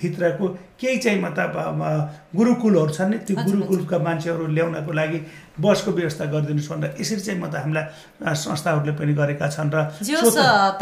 जिल्लाभित्रको 0.00 0.48
केही 0.80 0.98
चाहिँ 0.98 1.20
मतलब 1.22 1.52
गुरुकुलहरू 2.36 2.92
छन् 2.92 3.10
नि 3.10 3.18
त्यो 3.26 3.36
गुरुकुलका 3.36 3.98
मान्छेहरू 3.98 4.46
ल्याउनको 4.46 4.92
लागि 4.92 5.18
बसको 5.60 5.90
व्यवस्था 5.92 6.24
गरिदिनुहोस् 6.34 6.70
भनेर 6.70 6.94
यसरी 7.00 7.20
चाहिँ 7.20 7.40
म 7.40 7.46
त 7.46 7.62
हामीलाई 7.62 8.34
संस्थाहरूले 8.34 8.92
पनि 8.98 9.14
गरेका 9.14 9.48
छन् 9.54 9.70
र 9.70 9.86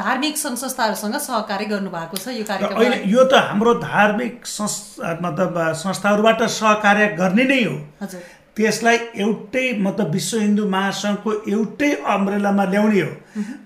धार्मिक 0.00 0.34
संस्थाहरूसँग 0.36 1.16
सहकार्य 1.28 1.66
गर्नुभएको 1.72 2.16
छ 2.16 2.26
यो 2.40 2.44
र 2.48 2.72
अहिले 2.72 2.96
यो 3.04 3.22
त 3.24 3.34
हाम्रो 3.52 3.74
धार्मिक 3.84 4.46
संस् 4.46 4.76
मतलब 5.22 5.52
संस्थाहरूबाट 5.76 6.42
सहकार्य 6.42 7.06
गर्ने 7.20 7.44
नै 7.44 7.62
हो। 7.64 7.76
त्यसलाई 8.56 8.98
एउटै 9.24 9.66
मतलब 9.80 10.10
विश्व 10.12 10.38
हिन्दू 10.38 10.64
महासङ्घको 10.68 11.30
एउटै 11.50 11.90
अम्ब्रेलामा 12.14 12.64
ल्याउने 12.72 13.00
हो। 13.00 13.10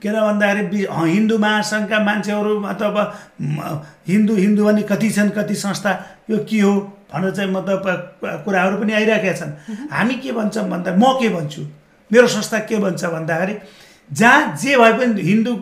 किन 0.03 0.15
भन्दाखेरि 0.27 0.87
हिन्दू 1.15 1.39
महासङ्घका 1.39 1.99
मान्छेहरू 2.09 2.53
अथवा 2.73 3.03
म, 3.41 3.57
हिन्दू 4.09 4.35
हिन्दू 4.35 4.65
भने 4.65 4.83
कति 4.91 5.11
छन् 5.11 5.31
कति 5.39 5.55
संस्था 5.65 5.91
यो 6.31 6.39
के 6.49 6.61
हो 6.61 6.73
भनेर 7.11 7.31
चाहिँ 7.37 7.51
मतलब 7.51 7.83
कुराहरू 8.45 8.77
पनि 8.81 8.93
आइरहेका 8.93 9.33
छन्। 9.41 9.53
हामी 9.91 10.15
के 10.23 10.33
भन्छौँ 10.39 10.69
भन्दा 10.71 10.95
म 10.95 11.05
के 11.19 11.29
भन्छु? 11.35 11.63
मेरो 12.11 12.27
संस्था 12.27 12.59
के 12.71 12.77
भन्छ 12.79 13.05
भन्दाखेरि 13.05 13.55
जहाँ 14.11 14.57
जे 14.63 14.77
भए 14.79 14.93
पनि 14.99 15.23
हिन्दू 15.23 15.53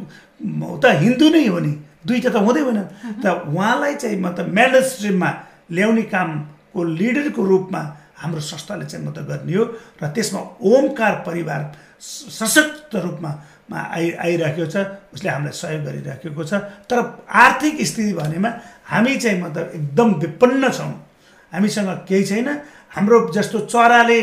त 0.85 0.85
हिन्दू 1.01 1.29
नै 1.33 1.47
हो 1.49 1.59
नि 1.65 1.73
दुईवटा 2.07 2.31
त 2.31 2.37
हुँदै 2.45 2.61
होइन 2.61 2.81
त 3.25 3.27
उहाँलाई 3.49 3.95
चाहिँ 3.97 4.21
मतलब 4.21 4.47
मेडल 4.53 4.83
स्ट्रिममा 4.85 5.31
ल्याउने 5.73 6.03
कामको 6.13 6.81
लिडरको 7.01 7.43
रूपमा 7.43 7.81
हाम्रो 8.25 8.41
संस्थाले 8.41 8.85
चाहिँ 8.89 9.07
मतलब 9.07 9.25
गर्ने 9.29 9.55
हो 9.55 9.65
र 10.01 10.09
त्यसमा 10.09 10.41
ओमकार 10.65 11.15
परिवार 11.27 11.61
सशक्त 12.01 12.97
रूपमा 12.97 13.31
आइ 13.73 14.11
आइराखेको 14.25 14.67
छ 14.67 14.77
उसले 15.15 15.31
हामीलाई 15.31 15.53
सहयोग 15.53 15.83
गरिराखेको 15.85 16.43
छ। 16.45 16.53
तर 16.89 16.99
आर्थिक 17.45 17.75
स्थिति 17.87 18.13
भनेमा 18.13 18.51
हामी 18.85 19.17
चाहिँ 19.17 19.41
मतलब 19.43 19.71
एकदम 19.75 20.09
विपन्न 20.21 20.71
छौँ। 20.71 20.93
हामीसँग 21.53 21.89
केही 22.09 22.25
छैन। 22.25 22.49
हाम्रो 22.93 23.17
जस्तो 23.35 23.59
चराले 23.73 24.21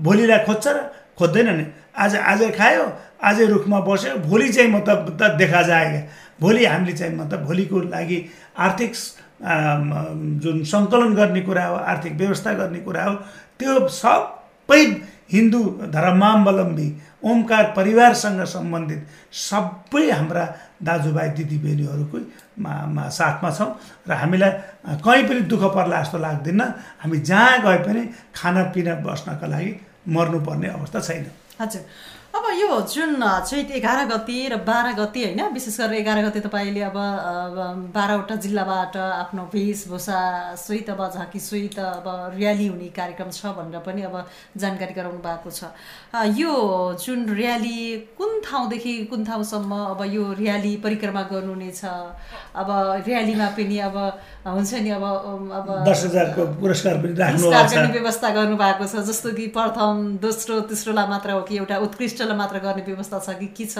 भोलिलाई 0.00 0.44
खोज्छ 0.46 0.66
र 0.68 0.78
खोज्दैन 1.18 1.48
नि। 1.56 1.64
आज 1.98 2.16
आज 2.16 2.40
खायो 2.56 2.84
आजै 3.20 3.46
रुखमा 3.46 3.78
बस्यो 3.82 4.16
भोलि 4.24 4.48
चाहिँ 4.48 4.70
मतलब 4.70 4.98
देखा 5.38 5.62
जाएगा। 5.62 6.00
भोलि 6.40 6.64
हामीले 6.64 6.92
चाहिँ 6.96 7.14
मतलब 7.14 7.44
भोलिको 7.44 7.80
लागि 7.90 8.18
आर्थिक 8.56 8.92
जुन 9.40 10.64
सङ्कलन 10.64 11.14
गर्ने 11.14 11.40
कुरा 11.40 11.66
हो 11.66 11.76
आर्थिक 11.76 12.12
व्यवस्था 12.12 12.52
गर्ने 12.52 12.80
कुरा 12.86 13.04
हो 13.04 13.14
त्यो 13.58 13.88
सबै 13.88 14.82
हिन्दू 15.32 15.60
धर्मावलम्बी 15.92 16.88
ओमकार 17.24 17.64
परिवारसँग 17.76 18.42
सम्बन्धित 18.46 19.06
सबै 19.32 20.10
हाम्रा 20.10 20.44
दाजुभाइ 20.82 21.28
दिदीबहिनीहरूको 21.38 22.18
साथमा 23.18 23.50
छौँ 23.50 23.70
र 24.08 24.12
हामीलाई 24.12 24.50
कहीँ 25.04 25.24
पनि 25.28 25.40
दुःख 25.50 25.64
पर्ला 25.74 26.02
जस्तो 26.02 26.18
लाग्दैन। 26.18 26.60
हामी 27.02 27.18
जहाँ 27.30 27.58
गए 27.62 27.78
पनि 27.86 28.02
खानापिना 28.34 28.94
बस्नका 29.06 29.46
लागि 29.46 29.70
मर्नुपर्ने 30.08 30.68
अवस्था 30.68 31.00
छैन। 31.00 31.26
हजुर। 31.60 31.82
अब 32.38 32.44
यो 32.54 32.80
जुन 32.86 33.22
चैत 33.46 33.70
एघार 33.76 34.04
गते 34.06 34.38
र 34.48 34.56
बाह्र 34.62 34.92
गते 34.94 35.22
होइन 35.24 35.40
विशेष 35.52 35.78
गरेर 35.80 35.94
एघार 36.00 36.18
गते 36.24 36.40
तपाईँले 36.40 36.82
अब 36.86 36.98
बाह्रवटा 37.94 38.34
जिल्लाबाट 38.44 38.96
आफ्नो 38.96 39.42
वेशभूषा 39.54 40.20
सहित 40.54 40.90
अब 40.90 41.00
झाँकी 41.08 41.38
सहित 41.42 41.78
अब 41.78 42.06
र्याली 42.38 42.66
हुने 42.68 42.88
कार्यक्रम 42.94 43.30
छ 43.34 43.50
भनेर 43.58 43.82
पनि 43.82 44.02
अब 44.06 44.14
जानकारी 44.54 44.94
गराउनु 44.94 45.18
भएको 45.18 45.50
छ। 45.50 45.74
यो 46.38 46.54
जुन 47.02 47.26
र्याली 47.34 47.78
कुन 48.18 48.40
ठाउँदेखि 48.46 48.94
कुन 49.10 49.24
ठाउँसम्म 49.24 49.72
अब 49.98 50.04
यो 50.06 50.22
र्याली 50.38 50.76
परिक्रमा 50.86 51.22
गर्नुहुनेछ? 51.32 51.82
अब 52.54 52.70
र्यालीमा 53.02 53.48
पनि 53.58 53.78
अब 53.88 53.96
हुन्छ 54.46 54.74
नि 54.86 54.90
अब 54.94 55.04
अब 55.58 55.66
दस 55.90 56.04
हजारको 56.06 56.46
पुरस्कार 56.62 57.02
पनि 57.02 57.14
राख्नु 57.18 57.92
व्यवस्था 57.98 58.30
गर्नुभएको 58.38 58.86
छ 58.86 59.04
जस्तो 59.10 59.34
कि 59.34 59.46
प्रथम 59.58 60.06
दोस्रो 60.22 60.60
तेस्रोलाई 60.70 61.06
मात्र 61.08 61.30
हो 61.30 61.42
कि 61.42 61.56
एउटा 61.58 61.78
उत्कृष्टलाई 62.28 62.36
मात्र 62.36 62.58
गर्ने 62.60 62.82
व्यवस्था 62.84 63.18
छ 63.18 63.28
कि 63.40 63.46
के 63.56 63.64
छ? 63.66 63.78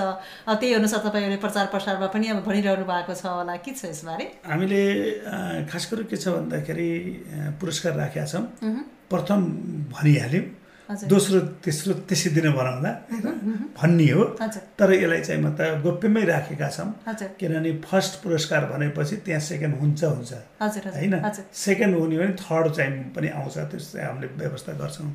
त्यही 0.48 0.72
अनुसार 0.74 1.00
तपाईँहरूले 1.04 1.36
प्रचार 1.36 1.66
प्रसारमा 1.68 2.06
पनि 2.08 2.28
अब 2.28 2.42
भनिरहनु 2.44 2.84
भएको 2.84 3.14
छ 3.14 3.24
होला। 3.26 3.56
के 3.60 3.72
छ 3.76 3.84
यसबारे? 3.92 4.24
हामीले 4.48 4.82
खास 5.68 5.84
गरेर 5.92 6.06
के 6.08 6.16
छ 6.16 6.28
भन्दाखेरि 6.28 6.90
पुरस्कार 7.60 7.92
राखेका 8.00 8.26
छौँ। 8.26 8.44
प्रथम 9.12 9.40
भनिहाल्यौँ। 9.92 10.44
दोस्रो 10.88 11.38
तेस्रो 11.60 11.92
त्यसै 12.08 12.30
दिन 12.32 12.48
बनाउँदा 12.56 12.90
भन्ने 13.76 14.08
हो। 14.08 14.24
तर 14.72 14.88
यसलाई 14.96 15.20
चाहिँ 15.20 15.40
म 15.44 15.52
त 15.52 15.84
गोप्यमै 15.84 16.24
राखेका 16.24 16.68
छौँ। 16.72 16.88
किनभने 17.36 17.70
फर्स्ट 17.84 18.12
पुरस्कार 18.24 18.62
भनेपछि 18.72 19.16
त्यहाँ 19.20 19.40
सेकेन्ड 19.40 19.74
हुन्छ 19.76 20.00
हुन्छ। 20.04 20.32
होइन? 20.96 21.14
सेकेन्ड 21.52 21.92
हुने 21.92 22.16
भने 22.18 22.32
थर्ड 22.40 22.66
चाहिँ 22.72 23.12
पनि 23.12 23.28
आउँछ 23.36 23.56
त्यस 23.68 23.84
चाहिँ 23.92 24.06
हामीले 24.08 24.28
व्यवस्था 24.40 24.72
गर्छौँ। 24.80 25.12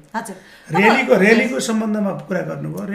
रेलीको 0.77 1.13
रेलीको 1.25 1.57
सम्बन्धमा 1.59 2.11
कुरा 2.29 2.41
गर्नुभयो। 2.53 2.85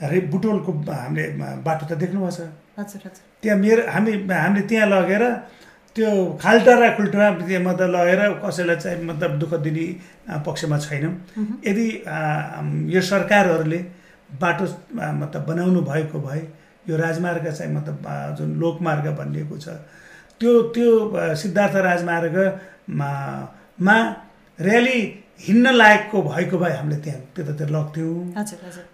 रेली 0.00 0.20
बुटोलको 0.32 0.72
हामीले 0.72 1.24
बाटो 1.60 1.84
त 1.84 1.92
देख्नुभएको 2.00 2.32
छ। 2.32 3.12
त्यहाँ 3.44 3.58
मेरो 3.60 3.82
हामी 3.92 4.12
हामीले 4.24 4.62
त्यहाँ 4.64 4.88
लगेर 4.88 5.24
त्यो 5.96 6.10
खाल्टा 6.42 6.74
र 6.80 6.88
त्यहाँ 7.10 7.62
मतलब 7.64 7.90
लगेर 7.90 8.20
कसैलाई 8.44 8.76
चाहिँ 8.76 9.04
मतलब 9.04 9.38
दुःख 9.38 9.54
दिने 9.66 9.86
पक्षमा 10.46 10.78
छैनौँ। 10.78 11.12
यदि 11.66 11.86
यो 12.94 13.00
सरकारहरूले 13.10 13.78
बाटो 14.30 14.64
मतलब 14.94 15.42
बनाउनु 15.48 15.80
भएको 15.90 16.18
भए 16.26 16.42
यो 16.88 16.96
राजमार्ग 16.96 17.50
चाहिँ 17.50 17.72
मतलब 17.74 17.96
जुन 18.38 18.50
लोकमार्ग 18.62 19.06
भनिएको 19.18 19.56
छ 19.58 19.68
त्यो 20.40 20.52
त्यो 20.74 20.90
सिद्धार्थ 21.42 21.76
राजमार्गमा 21.88 23.10
मा 23.86 23.96
र्याली 24.58 25.00
हिँड्न 25.40 25.72
लायकको 25.74 26.22
भएको 26.22 26.58
भए 26.58 26.72
हामीले 26.76 26.96
त्यहाँ 27.04 27.20
त्यतातिर 27.36 27.68
लग्थ्यौँ 27.76 28.44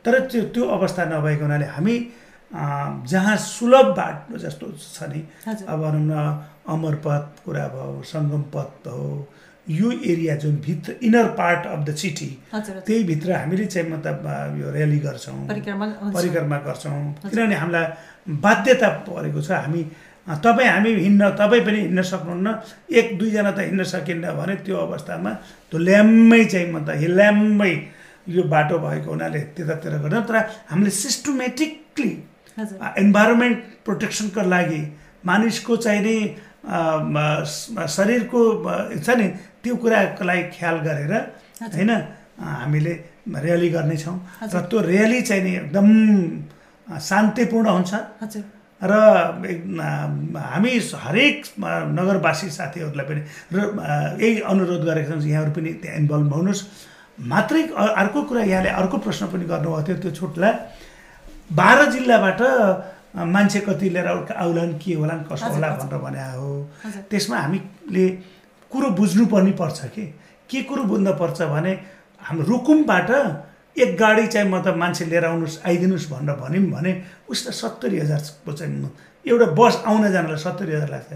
तर 0.05 0.19
त्यो 0.33 0.43
त्यो 0.55 0.65
अवस्था 0.77 1.05
नभएको 1.13 1.45
हुनाले 1.45 1.67
हामी 1.77 1.97
जहाँ 3.13 3.37
सुलभ 3.37 3.87
बाटो 3.97 4.39
जस्तो 4.39 4.67
छ 4.79 5.13
नि 5.13 5.21
अब 5.69 5.81
भनौँ 5.83 6.05
न 6.09 6.13
अमरपथ 6.75 7.45
कुरा 7.45 7.67
भयो 7.75 8.03
सङ्गम 8.13 8.43
पथ 8.55 8.87
हो 8.89 9.09
यो 9.69 9.91
एरिया 10.13 10.35
जुन 10.43 10.57
भित्र 10.67 10.95
inner 11.03 11.27
part 11.39 11.67
of 11.67 11.81
the 11.87 11.95
city 12.03 12.27
त्यही 12.55 13.03
भित्र 13.05 13.33
हामीले 13.33 13.67
चाहिँ 13.67 13.89
मतलब 13.91 14.27
यो 14.61 14.71
र्याली 14.75 14.99
गर्छौँ 15.07 15.39
परिक्रमा 15.51 16.59
गर्छौँ। 16.67 16.99
किनभने 17.23 17.55
हामीलाई 17.55 17.87
बाध्यता 18.43 18.89
परेको 19.09 19.41
छ। 19.43 19.51
हामी 19.51 19.83
तपाईँ 20.45 20.69
हामी 20.69 20.91
हिँड्न 20.95 21.31
तपाईँ 21.41 21.65
पनि 21.67 21.81
हिँड्न 21.81 22.03
सक्नुहुन्न। 22.03 22.49
एक 22.99 23.19
दुईजना 23.19 23.51
त 23.51 23.59
हिँड्न 23.67 23.83
सकिन्न 23.95 24.25
भने 24.39 24.55
त्यो 24.67 24.77
अवस्थामा 24.87 25.31
त्यो 25.71 25.79
ल्याम्मै 25.79 26.45
चाहिँ 26.45 26.71
म 26.73 26.85
त 26.87 26.99
ल्याम्मै 27.19 27.75
यो 28.27 28.43
बाटो 28.55 28.79
भएको 28.79 29.11
हुनाले 29.11 29.41
त्यतातिर 29.55 29.93
गर्दैन। 30.03 30.23
तर 30.31 30.37
हामीले 30.71 30.91
सिस्टमेटिकली 30.91 32.11
इन्भाइरोमेन्ट 33.03 33.59
प्रोटेक्सनको 33.85 34.43
लागि 34.55 34.83
मानिसको 35.27 35.77
चाहिने 35.77 36.15
शरीरको 36.67 38.41
छ 38.99 39.09
नि 39.19 39.27
त्यो 39.63 39.75
कुराको 39.83 40.25
लागि 40.27 40.43
ख्याल 40.59 40.77
गरेर 40.87 41.13
होइन 41.75 41.91
हामीले 42.37 42.95
र्याली 43.27 43.69
गर्नेछौँ। 43.71 44.17
र 44.53 44.57
त्यो 44.71 44.79
र्याली 44.83 45.21
चाहिँ 45.23 45.43
नि 45.43 45.53
एकदम 45.57 45.89
शान्तिपूर्ण 46.87 47.67
हुन्छ। 47.71 47.93
र 48.83 48.93
हामी 50.37 50.73
हरेक 51.07 51.37
नगरवासी 51.99 52.49
साथीहरूलाई 52.51 53.07
पनि 53.09 53.23
र 53.55 53.57
यही 54.21 54.41
अनुरोध 54.43 54.83
गरेका 54.85 55.15
छौँ 55.17 55.23
यहाँहरू 55.23 55.53
पनि 55.57 55.71
त्यहाँ 55.81 55.97
इन्भल्भ 55.97 56.33
हुनुहोस्। 56.35 56.63
मात्रै 57.17 57.63
अर्को 57.73 58.23
कुरा 58.29 58.43
यहाँले 58.45 58.71
अर्को 58.81 58.97
प्रश्न 59.01 59.27
पनि 59.33 59.45
गर्नुभएको 59.49 59.83
थियो 59.87 59.97
त्यो 60.03 60.11
छुटलाई 60.19 60.53
बाह्र 61.57 61.81
जिल्लाबाट 61.95 62.41
मान्छे 63.15 63.61
कति 63.61 63.89
लिएर 63.91 64.07
आउ- 64.07 64.33
आउलान् 64.33 64.75
के 64.79 64.95
होलान् 64.95 65.25
कसो 65.31 65.47
होला। 65.55 65.69
भनेर 65.71 65.99
भने 66.05 66.21
हो। 66.37 66.49
त्यसमा 67.11 67.37
हामीले 67.39 68.07
कुरो 68.71 68.89
बुझ्नु 68.99 69.27
पर्ने 69.33 69.53
पर्छ 69.61 69.79
कि। 69.95 70.05
के 70.51 70.63
कुरो 70.69 70.83
बुझ्न 70.85 71.13
पर्छ 71.21 71.43
भने 71.55 71.73
हाम्रो 72.21 72.45
रुकुमबाट 72.47 73.11
एक 73.77 73.97
गाडी 74.01 74.27
चाहिँ 74.27 74.49
म 74.51 74.61
त 74.63 74.69
मान्छे 74.77 75.05
लिएर 75.11 75.25
आउनुहोस् 75.25 75.59
आइदिनुहोस् 75.67 76.09
भनेर 76.13 76.37
भन्यौँ 76.41 76.71
भने 76.75 76.93
उसलाई 77.29 77.53
सत्तरी 77.61 77.99
हजारको 78.05 78.53
चाहिँ 78.53 78.91
एउटा 79.27 79.47
बस 79.59 79.83
आउन 79.87 80.03
जानलाई 80.13 80.37
सत्तरी 80.39 80.73
हजार 80.77 80.91
लाग्छ। 80.91 81.11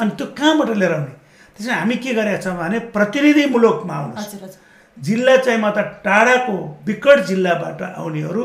अनि 0.00 0.10
त्यो 0.16 0.26
कहाँबाट 0.38 0.70
लिएर 0.76 0.92
आउने? 0.92 1.12
त्यसमा 1.56 1.74
हामी 1.80 1.96
के 2.04 2.12
गरेका 2.14 2.40
छौँ 2.44 2.56
भने 2.58 2.78
प्रतिनिधिमूलकमा 2.94 3.94
आउनुहोस्। 3.96 4.26
हजुर 4.26 4.40
हजुर। 4.44 4.60
जिल्ला 4.96 5.36
चाहिँ 5.36 5.60
म 5.60 5.70
त 5.76 5.78
टाढाको 6.04 6.56
विकट 6.86 7.18
जिल्लाबाट 7.26 7.82
आउनेहरू 8.00 8.42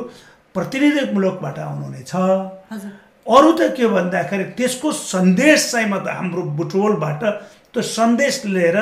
प्रतिनिधिमूलकबाट 0.55 1.59
आउनुहुनेछ। 1.59 2.11
हजुर 2.15 2.60
अरू 2.71 3.51
त 3.59 3.61
के 3.75 3.87
भन्दाखेरि 3.87 4.43
त्यसको 4.57 4.91
सन्देश 4.91 5.71
चाहिँ 5.71 5.87
म 5.91 5.99
त 5.99 6.07
हाम्रो 6.07 6.41
बुटवलबाट 6.55 7.23
त्यो 7.75 7.81
सन्देश 7.83 8.35
लिएर 8.55 8.77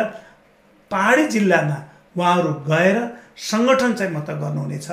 पहाडी 0.91 1.25
जिल्लामा 1.33 1.77
उहाँहरू 2.17 2.51
गएर 2.69 2.97
सङ्गठन 3.49 3.91
चाहिँ 3.97 4.13
म 4.13 4.21
त 4.21 4.37
गर्नुहुनेछ। 4.37 4.87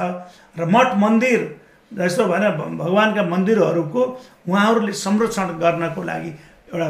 र 0.56 0.64
मठ 0.64 0.88
मन्दिर 0.96 1.40
जस्तो 1.92 2.24
भने 2.24 2.48
भगवान्का 2.80 3.22
मन्दिरहरूको 3.32 4.02
उहाँहरूले 4.48 4.92
संरक्षण 5.04 5.46
गर्नको 5.60 6.00
लागि 6.02 6.30
एउटा 6.72 6.88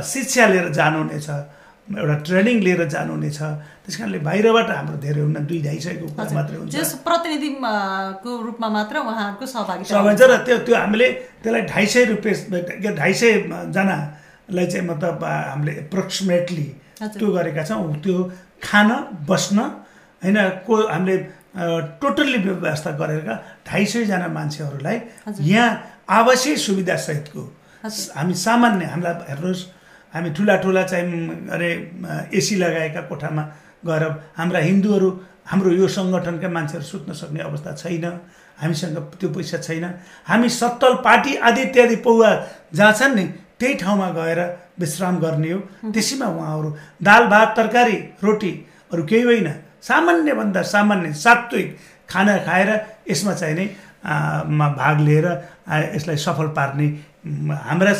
शिक्षा 0.00 0.46
लिएर 0.52 0.68
जानुहुनेछ। 0.78 1.28
एउटा 2.00 2.14
ट्रेनिङ 2.26 2.56
लिएर 2.66 2.80
जानुहुनेछ। 2.94 3.38
त्यस 3.84 3.94
कारणले 3.98 4.18
बाहिरबाट 4.28 4.68
हाम्रो 4.78 4.96
धेरै 5.04 5.20
हुन्न 5.26 5.38
दुई 5.50 5.60
ढाई 5.66 5.78
सयको 5.86 6.06
कुरा 6.16 6.30
मात्रै 6.38 6.56
हुन्छ। 6.58 6.70
जस 6.76 6.90
प्रतिनिधि 7.06 7.48
अ, 7.58 7.74
को 8.22 8.30
रूपमा 8.46 8.68
मात्र 8.76 8.94
उहाँहरूको 9.02 9.46
सहभागिता 9.54 9.90
सबै 9.92 10.14
छ 10.16 10.22
र 10.30 10.32
त्यो 10.46 10.56
त्यो 10.66 10.74
हामीले 10.82 11.08
त्यसलाई 11.42 11.62
ढाई 11.72 11.86
सय 11.92 12.04
रुपियाँ 12.12 12.94
ढाई 13.00 13.12
सयजनालाई 13.20 14.66
चाहिँ 14.72 14.86
मतलब 14.88 15.14
हामीले 15.24 15.72
एप्रोक्सिमेटली। 15.84 16.66
त्यो 17.18 17.28
गरेका 17.36 17.62
छौँ। 17.68 17.82
त्यो 18.04 18.16
खान 18.62 18.88
बस्न 19.28 19.58
होइन 20.22 20.38
को 20.66 20.74
हामीले 20.94 21.16
टोटल्ली 22.02 22.38
व्यवस्था 22.46 22.90
गरेर 23.00 23.28
ढाई 23.68 23.84
सयजना 23.92 24.28
मान्छेहरूलाई 24.38 24.98
यहाँ 25.52 25.70
आवासीय 26.08 26.56
सुविधासहितको 26.66 27.42
हामी 28.16 28.34
सामान्य 28.46 28.84
हामीलाई 28.92 29.14
हेर्नुहोस् 29.28 29.62
हामी 30.14 30.30
ठुला 30.36 30.56
ठुला 30.62 30.82
चाहिँ 30.82 31.48
अरे 31.50 31.70
एसी 32.38 32.54
लगाएका 32.56 33.00
कोठामा 33.10 33.42
गएर 33.86 34.04
हाम्रा 34.38 34.60
हिन्दूहरू 34.68 35.08
हाम्रो 35.50 35.70
यो 35.72 35.86
सङ्गठनका 35.88 36.48
मान्छेहरू 36.48 36.86
सुत्न 36.86 37.12
सक्ने 37.12 37.40
अवस्था 37.42 37.72
छैन 37.82 38.04
हामीसँग 38.62 38.96
त्यो 39.18 39.28
पैसा 39.34 39.58
छैन। 39.58 39.84
हामी 40.28 40.48
सत्तल 40.48 40.94
पार्टी 41.04 41.34
आदि 41.48 41.62
इत्यादि 41.62 41.96
पौवा 42.06 42.30
जहाँ 42.74 42.92
छन् 42.92 43.14
नि 43.16 43.24
त्यही 43.58 43.74
ठाउँमा 43.82 44.08
गएर 44.18 44.40
विश्राम 44.80 45.18
गर्ने 45.18 45.50
हो। 45.52 45.58
त्यसैमा 45.90 46.26
उहाँहरू 46.26 46.68
दाल 47.02 47.22
भात 47.32 47.48
तरकारी 47.56 47.96
रोटीहरू 48.22 49.02
केही 49.10 49.22
होइन। 49.22 49.48
सामान्यभन्दा 49.82 50.62
सामान्य 50.62 51.12
सात्विक 51.24 51.68
खाना 52.08 52.36
खाएर 52.46 52.70
यसमा 53.10 53.34
चाहिँ 53.34 53.54
नै 53.56 53.66
भाग 54.78 54.96
लिएर 55.00 55.26
यसलाई 55.96 56.16
सफल 56.26 56.48
पार्ने 56.58 56.86
हाम्रा 57.66 57.92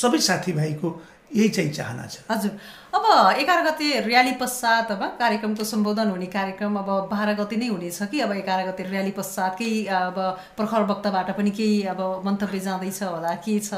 सबै 0.00 0.20
साथीभाइको 0.28 0.88
यही 1.30 1.48
चाहिँ 1.48 1.72
चाहना 1.72 2.06
छ। 2.06 2.22
हजुर। 2.30 2.50
अब 2.94 3.04
एघार 3.38 3.60
गते 3.64 3.86
र्याली 4.00 4.32
पश्चात 4.40 4.90
अब 4.92 5.02
कार्यक्रमको 5.18 5.64
सम्बोधन 5.64 6.08
हुने 6.10 6.26
कार्यक्रम 6.32 6.76
अब 6.78 6.90
बाह्र 7.10 7.34
गते 7.34 7.56
नै 7.56 7.68
हुनेछ 7.68 7.98
कि 8.10 8.20
अब 8.20 8.32
एघार 8.32 8.60
गते 8.68 8.82
र्याली 8.88 9.10
पश्चात 9.12 9.56
केही 9.58 9.86
अब 9.86 10.16
प्रखर 10.56 10.82
वक्ताबाट 10.90 11.30
पनि 11.36 11.50
केही 11.50 11.82
अब 11.92 12.00
मन्तव्य 12.24 12.60
जाँदैछ 12.60 13.02
होला 13.02 13.34
के 13.44 13.58
छ 13.58 13.74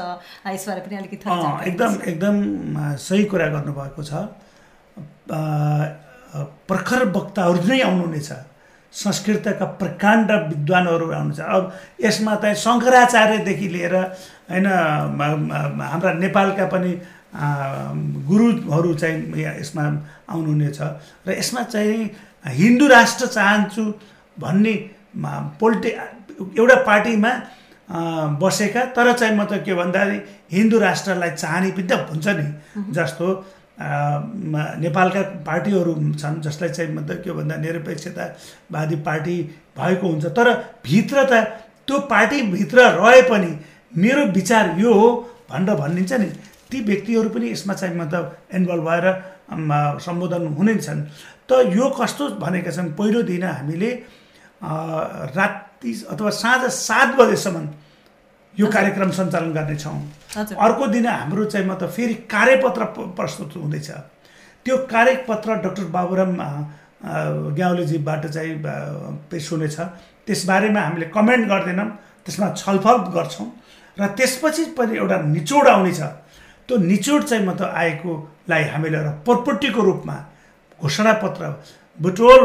यसबारे 0.47 0.81
पनि 0.85 0.95
अलिकति 0.97 1.25
एकदम। 1.69 1.91
एकदम 2.11 2.35
सही 3.01 3.23
कुरा 3.33 3.47
गर्नुभएको 3.55 4.03
छ। 4.03 4.13
प्रखर 6.69 7.05
वक्ताहरू 7.11 7.67
नै 7.67 7.81
आउनुहुनेछ। 7.81 8.31
संस्कृतका 8.93 9.65
प्रकाण्ड 9.81 10.31
विद्वानहरू 10.49 11.11
आउनुहुन्छ। 11.11 11.39
अब 11.39 11.63
यसमा 12.01 12.35
चाहिँ 12.41 12.55
शङ्कराचार्यदेखि 12.55 13.67
लिएर 13.69 13.95
होइन 14.49 14.65
हाम्रा 14.65 16.13
नेपालका 16.13 16.65
पनि 16.73 16.91
गुरुहरू 17.33 18.93
चाहिँ 18.93 19.17
यसमा 19.37 19.83
आउनुहुनेछ। 20.29 20.79
र 21.27 21.29
यसमा 21.37 21.61
चाहिँ 21.63 22.09
हिन्दू 22.45 22.87
राष्ट्र 22.87 23.25
चाहन्छु 23.27 23.83
भन्ने 24.39 24.73
पोलिटि 25.59 25.89
एउटा 26.57 26.75
पार्टीमा 26.89 27.31
बसेका। 28.41 28.81
तर 28.95 29.13
चाहिँ 29.13 29.35
म 29.37 29.45
त 29.45 29.61
के 29.65 29.73
भन्दाखेरि 29.73 30.17
हिन्दू 30.51 30.77
राष्ट्रलाई 30.79 31.31
चाहने 31.37 31.69
पनि 31.77 31.87
त 31.87 31.91
हुन्छ 32.09 32.27
नि। 32.27 32.45
जस्तो 32.97 33.27
नेपालका 33.79 35.21
पार्टीहरू 35.45 35.93
छन् 36.19 36.41
जसलाई 36.41 36.69
चाहिँ 36.69 36.91
मतलब 36.93 37.17
के 37.23 37.31
भन्दा 37.31 37.55
निरपेक्षतावादी 37.57 38.95
पार्टी 39.07 39.35
भएको 39.77 40.05
हुन्छ। 40.07 40.25
तर 40.37 40.47
भित्र 40.85 41.17
त 41.31 41.33
त्यो 41.87 41.99
पार्टीभित्र 42.09 42.77
रहे 42.99 43.21
पनि 43.29 43.51
मेरो 43.97 44.25
विचार 44.33 44.75
यो 44.79 44.93
हो 44.93 45.07
भनेर 45.49 45.75
भनिदिन्छ 45.75 46.13
नि। 46.13 46.29
ती 46.69 46.79
व्यक्तिहरू 46.85 47.29
पनि 47.29 47.51
यसमा 47.51 47.73
चाहिँ 47.73 47.95
मतलब 47.97 48.37
इन्भल्भ 48.53 48.83
भएर 48.89 49.05
सम्बोधन 50.05 50.47
हुने 50.57 50.75
छन् 50.77 51.01
त 51.49 51.51
यो 51.73 51.89
कस्तो 51.97 52.29
भनेका 52.37 52.71
छन्? 52.71 52.93
पहिलो 52.93 53.21
दिन 53.25 53.43
हामीले 53.43 53.91
राति 54.61 55.91
अथवा 56.13 56.29
साँझ 56.29 56.69
सात 56.69 57.15
बजेसम्म 57.17 57.67
यो 58.55 58.67
कार्यक्रम 58.67 59.11
सञ्चालन 59.17 59.51
गर्नेछौँ। 59.53 59.97
अर्को 60.37 60.87
दिन 60.93 61.05
हाम्रो 61.07 61.45
चाहिँ 61.45 61.67
मतलब 61.67 61.89
फेरि 61.89 62.13
कार्यपत्र 62.29 62.83
प्रस्तुत 63.17 63.55
हुँदैछ। 63.55 63.89
त्यो 64.65 64.77
कार्यपत्र 64.85 65.55
डक्टर 65.65 65.83
बाबुराम 65.95 66.31
ग्याउलेजीबाट 67.55 68.25
चाहिँ 68.27 68.53
पेस 69.31 69.49
हुनेछ। 69.51 69.77
त्यसबारेमा 70.27 70.81
हामीले 70.81 71.05
कमेन्ट 71.15 71.47
गर्दैनौँ। 71.49 71.89
त्यसमा 72.25 72.47
छलफल 72.53 72.97
गर्छौँ। 73.15 73.47
र 73.97 74.07
त्यसपछि 74.17 74.63
पनि 74.77 74.97
एउटा 74.97 75.17
निचोड 75.33 75.67
आउनेछ 75.67 76.01
त्यो 76.69 76.77
निचोड 76.77 77.23
चाहिँ 77.23 77.45
मतलब 77.45 77.69
आएकोलाई 77.81 78.63
हामीले 78.69 78.97
एउटा 78.97 79.11
प्रपर्टीको 79.25 79.81
रूपमा 79.81 80.15
घोषणापत्र 80.81 81.43
बुटोल 81.99 82.43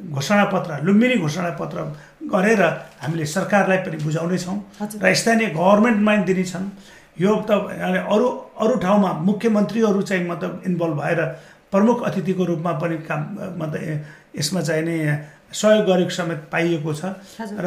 घोषणापत्र 0.00 0.70
लुम्बिनी 0.86 1.16
घोषणापत्र 1.26 1.78
गरेर 2.30 2.62
हामीले 3.02 3.26
सरकारलाई 3.26 3.78
पनि 3.84 3.96
बुझाउनेछौँ। 4.04 4.58
र 5.02 5.14
स्थानीय 5.14 5.48
गभर्मेन्टमा 5.58 6.12
पनि 6.14 6.24
दिनेछन् 6.24 6.66
यो 7.18 7.32
त 7.48 7.50
अरू 7.50 8.26
अरू 8.60 8.74
ठाउँमा 8.78 9.12
मुख्यमन्त्रीहरू 9.28 10.02
चाहिँ 10.02 10.28
मतलब 10.28 10.62
इन्भल्भ 10.66 10.96
भएर 11.00 11.20
प्रमुख 11.72 12.02
अतिथिको 12.06 12.44
रूपमा 12.44 12.72
पनि 12.78 12.96
काम 13.08 13.20
मतलब 13.58 14.36
यसमा 14.38 14.60
चाहिँ 14.60 14.82
नि 14.84 14.96
सहयोग 15.52 15.84
गरेको 15.88 16.10
समेत 16.10 16.40
पाइएको 16.52 16.92
छ। 16.94 17.16
र 17.40 17.66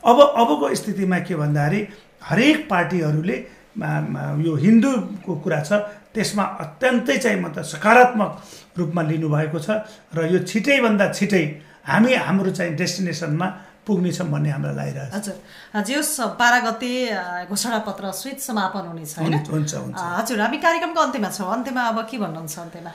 अब 0.00 0.18
अबको 0.20 0.74
स्थितिमा 0.74 1.18
के 1.28 1.34
भन्दाखेरि 1.36 1.80
हरेक 2.24 2.58
पार्टीहरूले 2.70 3.36
यो 3.76 4.52
हिन्दूको 4.56 5.32
कुरा 5.44 5.60
छ 5.68 5.70
त्यसमा 6.14 6.44
अत्यन्तै 6.64 7.16
चाहिँ 7.24 7.40
मतलब 7.44 7.64
सकारात्मक 7.76 8.30
रूपमा 8.78 9.02
लिनुभएको 9.12 9.58
छ 9.60 9.68
र 10.16 10.18
यो 10.32 10.38
छिटैभन्दा 10.48 11.06
छिटै 11.12 11.44
हामी 11.84 12.12
हाम्रो 12.26 12.50
चाहिँ 12.56 12.72
डेस्टिनेसनमा 12.80 13.48
पुग्नेछौँ 13.86 14.26
भन्ने 14.32 14.50
हामीलाई 14.50 14.74
लागिरहेको 14.74 15.12
छ। 15.12 15.30
हजुर। 15.30 15.82
जे 15.86 15.94
होस् 15.94 16.34
बाह्र 16.40 16.54
गते 16.66 16.90
अ, 17.06 17.46
घोषणापत्र 17.52 18.04
स्वित 18.20 18.38
समापन 18.48 18.84
हुनेछ 18.90 19.12
हुन्छ 19.52 19.74
हुन्छ 19.74 19.94
हजुर 19.94 20.40
हामी 20.40 20.58
कार्यक्रमको 20.64 21.00
अन्त्यमा 21.06 21.30
छौँ। 21.36 21.52
अन्त्यमा 21.56 21.82
अब 21.92 21.98
के 22.10 22.16
भन्नुहुन्छ 22.18 22.58
अन्त्यमा? 22.58 22.92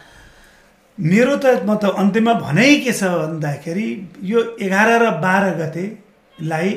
मेरो 0.98 1.34
त 1.40 1.46
म 1.64 1.72
त 1.80 1.84
अन्त्यमा 2.02 2.34
भनाइ 2.44 2.72
के 2.84 2.92
छ 2.92 3.04
भन्दाखेरि 3.08 3.88
यो 4.32 4.40
एघार 4.60 4.90
र 5.04 5.06
बाह्र 5.24 5.46
गतेलाई 5.62 6.70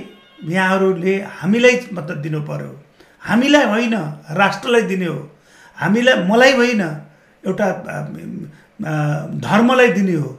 यहाँहरूले 0.55 1.15
हामीलाई 1.41 1.75
मतलब 1.97 2.17
दिनु 2.23 2.41
पर्यो। 2.47 2.73
हामीलाई 3.25 3.65
होइन 3.65 3.95
राष्ट्रलाई 4.37 4.83
दिने 4.83 5.07
हो। 5.07 5.21
हामीलाई 5.79 6.23
मलाई 6.29 6.53
होइन 6.53 6.83
एउटा 7.45 7.67
धर्मलाई 9.45 9.89
दिने 9.93 10.15
हो। 10.15 10.31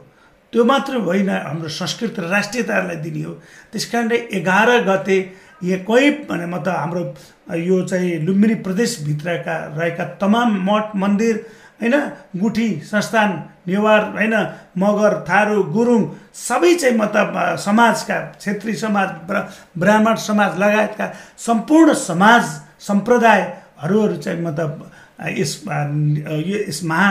त्यो 0.52 0.64
मात्र 0.64 0.96
होइन 0.96 1.30
हाम्रो 1.30 1.68
संस्कृति 1.68 2.22
र 2.22 2.28
राष्ट्रियतालाई 2.28 2.96
दिने 2.96 3.22
हो। 3.22 3.32
त्यस 3.72 3.84
कारणले 3.90 4.16
एघार 4.32 4.70
गते 4.86 5.18
यहाँ 5.64 5.84
कोही 5.84 6.10
भने 6.30 6.46
मतलब 6.46 6.76
हाम्रो 6.76 7.02
यो 7.56 7.82
चाहिँ 7.88 8.18
लुम्बिनी 8.26 8.54
प्रदेशभित्रका 8.64 9.56
रहेका 9.76 10.04
तमाम 10.20 10.48
मठ 10.66 10.94
मन्दिर 10.96 11.34
होइन 11.80 11.94
गुठी 12.36 12.68
संस्थान 12.84 13.30
नेवार 13.68 14.00
होइन 14.16 14.34
मगर 14.78 15.12
थारू 15.28 15.62
गुरुङ 15.74 16.02
सबै 16.34 16.74
चाहिँ 16.74 16.96
मतलब 16.96 17.56
समाजका 17.56 18.18
छेत्री 18.40 18.74
समाज 18.74 19.08
ब्र 19.28 19.42
ब्राह्मण 19.78 20.14
समाज 20.28 20.58
लगायतका 20.58 21.06
सम्पूर्ण 21.38 21.94
समाज 21.94 22.44
सम्प्रदायहरू 22.82 24.16
चाहिँ 24.16 24.40
मतलब 24.42 24.90
यस 25.30 25.62
यो 25.66 26.58
यस 26.58 26.82
महा 26.84 27.08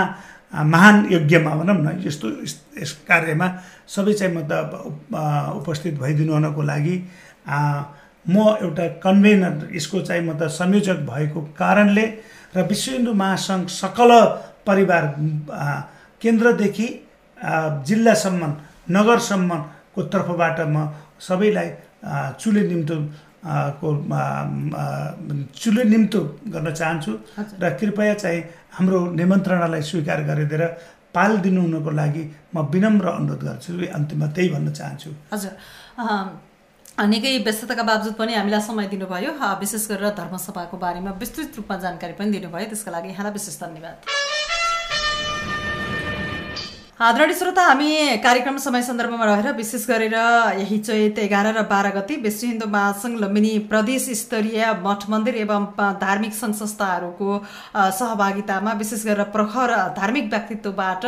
महान 0.54 1.08
यज्ञमा 1.12 1.56
भनौँ 1.56 1.76
न 1.76 2.00
यस्तो 2.06 2.30
यस 2.78 2.92
कार्यमा 3.08 3.48
सबै 3.88 4.14
चाहिँ 4.14 4.34
मतलब 4.36 5.56
उपस्थित 5.56 6.00
भइदिनु 6.00 6.34
हुनको 6.34 6.62
लागि 6.64 6.96
म 8.26 8.36
एउटा 8.62 8.88
कन्भेनर 9.00 9.70
यसको 9.76 10.02
चाहिँ 10.02 10.22
मतलब 10.24 10.50
संयोजक 10.52 11.00
भएको 11.06 11.42
कारणले 11.58 12.06
र 12.56 12.64
विश्व 12.66 12.92
हिन्दू 12.92 13.14
महासङ्घ 13.14 13.68
सकल 13.72 14.12
परिवार 14.66 15.04
केन्द्रदेखि 16.22 16.88
जिल्लासम्म 17.88 18.54
नगरसम्मको 18.90 20.02
तर्फबाट 20.06 20.60
म 20.68 20.88
सबैलाई 21.20 21.70
चुले 22.40 22.62
निम्तो 22.64 22.96
को 23.46 23.88
चुले 25.62 25.84
निम्तो 25.94 26.22
गर्न 26.54 26.74
चाहन्छु 26.74 27.12
र 27.62 27.70
कृपया 27.80 28.14
चाहिँ 28.24 28.42
हाम्रो 28.76 29.00
निमन्त्रणालाई 29.22 29.82
स्वीकार 29.90 30.20
गरिदिएर 30.30 30.64
पालिदिनु 31.16 31.62
हुनुको 31.62 31.92
लागि 32.02 32.24
म 32.56 32.66
विनम्र 32.74 33.08
अनुरोध 33.08 33.44
गर्छु 33.48 33.72
अन्तिममा 33.98 34.28
त्यही 34.36 34.50
भन्न 34.50 34.72
चाहन्छु। 34.80 35.10
हजुर। 35.34 35.54
निकै 37.12 37.32
व्यस्तताका 37.44 37.84
बावजुद 37.84 38.14
पनि 38.20 38.34
हामीलाई 38.36 38.62
समय 38.62 38.88
दिनुभयो। 38.92 39.32
विशेष 39.62 39.88
गरेर 39.92 40.10
धर्मसभाको 40.20 40.78
बारेमा 40.78 41.12
विस्तृत 41.22 41.52
रूपमा 41.58 41.76
जानकारी 41.86 42.14
पनि 42.20 42.32
दिनुभयो। 42.36 42.68
त्यसका 42.72 42.92
लागि 42.92 43.10
यहाँलाई 43.10 43.34
विशेष 43.38 43.56
धन्यवाद। 43.64 43.96
आदरणीय 47.00 47.36
श्रोता 47.36 47.62
हामी 47.62 48.18
कार्यक्रम 48.24 48.58
समय 48.58 48.82
सन्दर्भमा 48.82 49.26
रहेर 49.26 49.52
विशेष 49.56 49.86
गरेर 49.88 50.14
यही 50.60 50.78
चैत 50.80 51.18
एघार 51.20 51.48
र 51.56 51.62
बाह्र 51.68 51.90
गति 51.96 52.16
विश्व 52.24 52.48
हिन्दू 52.48 52.68
महासङ्घ 52.72 53.20
लुम्बिनी 53.22 53.52
प्रदेश 53.68 54.06
स्तरीय 54.20 54.64
मठ 54.84 55.04
मन्दिर 55.12 55.36
एवं 55.38 55.66
धार्मिक 56.00 56.34
सङ्घ 56.34 56.56
संस्थाहरूको 56.56 57.32
सहभागितामा 58.00 58.74
विशेष 58.80 59.04
गरेर 59.06 59.24
प्रखर 59.36 59.76
धार्मिक 59.98 60.30
व्यक्तित्वबाट 60.30 61.06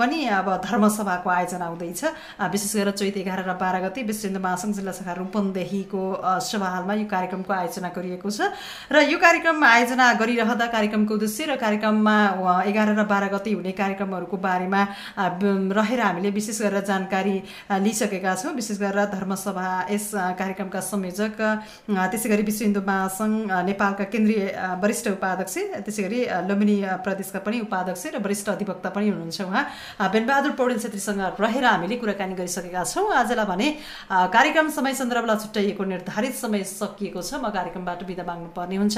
पनि 0.00 0.24
अब 0.38 0.50
धर्मसभाको 0.64 1.30
आयोजना 1.30 1.66
हुँदैछ। 1.66 2.02
विशेष 2.50 2.74
गरेर 2.74 2.90
चैत 2.98 3.16
एघार 3.22 3.44
र 3.46 3.54
बाह्र 3.62 3.82
गति 3.86 4.02
विश्व 4.10 4.26
हिन्दू 4.28 4.42
महासङ्घ 4.42 4.74
जिल्ला 4.74 4.92
शाखा 4.98 5.12
रूपन्देहीको 5.22 6.02
सभाहालमा 6.48 6.94
यो 6.94 7.06
कार्यक्रमको 7.14 7.52
आयोजना 7.60 7.92
गरिएको 7.94 8.30
छ। 8.30 8.50
र 8.90 9.06
यो 9.06 9.18
कार्यक्रम 9.22 9.64
आयोजना 9.70 10.12
गरिरहँदा 10.18 10.66
कार्यक्रमको 10.74 11.14
उद्देश्य 11.14 11.46
र 11.54 11.56
कार्यक्रममा 11.62 12.18
एघार 12.66 12.94
र 12.98 13.06
बाह्र 13.14 13.32
गति 13.38 13.52
हुने 13.54 13.78
कार्यक्रमहरूको 13.84 14.36
बारेमा 14.50 14.84
रहेर 15.18 16.00
हामीले 16.00 16.30
विशेष 16.30 16.60
गरेर 16.62 16.84
जानकारी 16.84 17.36
लिइसकेका 17.84 18.34
छौँ। 18.34 18.52
विशेष 18.54 18.78
गरेर 18.78 19.04
धर्मसभा 19.12 19.66
यस 19.90 20.10
कार्यक्रमका 20.38 20.80
संयोजक 20.82 21.40
त्यसै 22.12 22.28
गरी 22.28 22.42
विश्व 22.42 22.64
हिन्दू 22.64 22.80
महासङ्घ 22.86 23.52
नेपालका 23.66 24.04
केन्द्रीय 24.12 24.44
वरिष्ठ 24.82 25.08
उपाध्यक्ष 25.10 25.56
त्यसै 25.84 26.02
गरी 26.02 26.20
लुम्बिनी 26.48 26.76
प्रदेशका 27.04 27.38
पनि 27.46 27.60
उपाध्यक्ष 27.66 28.06
र 28.14 28.18
वरिष्ठ 28.24 28.48
अधिवक्ता 28.50 28.88
पनि 28.96 29.08
हुनुहुन्छ 29.08 29.40
उहाँ। 29.40 29.64
बेनबहादुर 30.12 30.52
पौडेल 30.58 30.78
छेत्रीसँग 30.80 31.20
रहेर 31.40 31.64
हामीले 31.64 31.96
कुराकानी 31.96 32.34
गरिसकेका 32.34 32.84
छौँ। 32.84 33.06
आजलाई 33.22 33.46
भने 33.46 33.68
कार्यक्रम 34.10 34.68
समय 34.70 34.94
सन्दर्भलाई 34.94 35.36
छुट्याइएको 35.42 35.84
निर्धारित 35.84 36.34
समय 36.36 36.64
सकिएको 36.64 37.22
छ। 37.22 37.34
म 37.42 37.50
कार्यक्रमबाट 37.50 38.04
बिदा 38.06 38.24
माग्नुपर्ने 38.24 38.76
हुन्छ। 38.76 38.96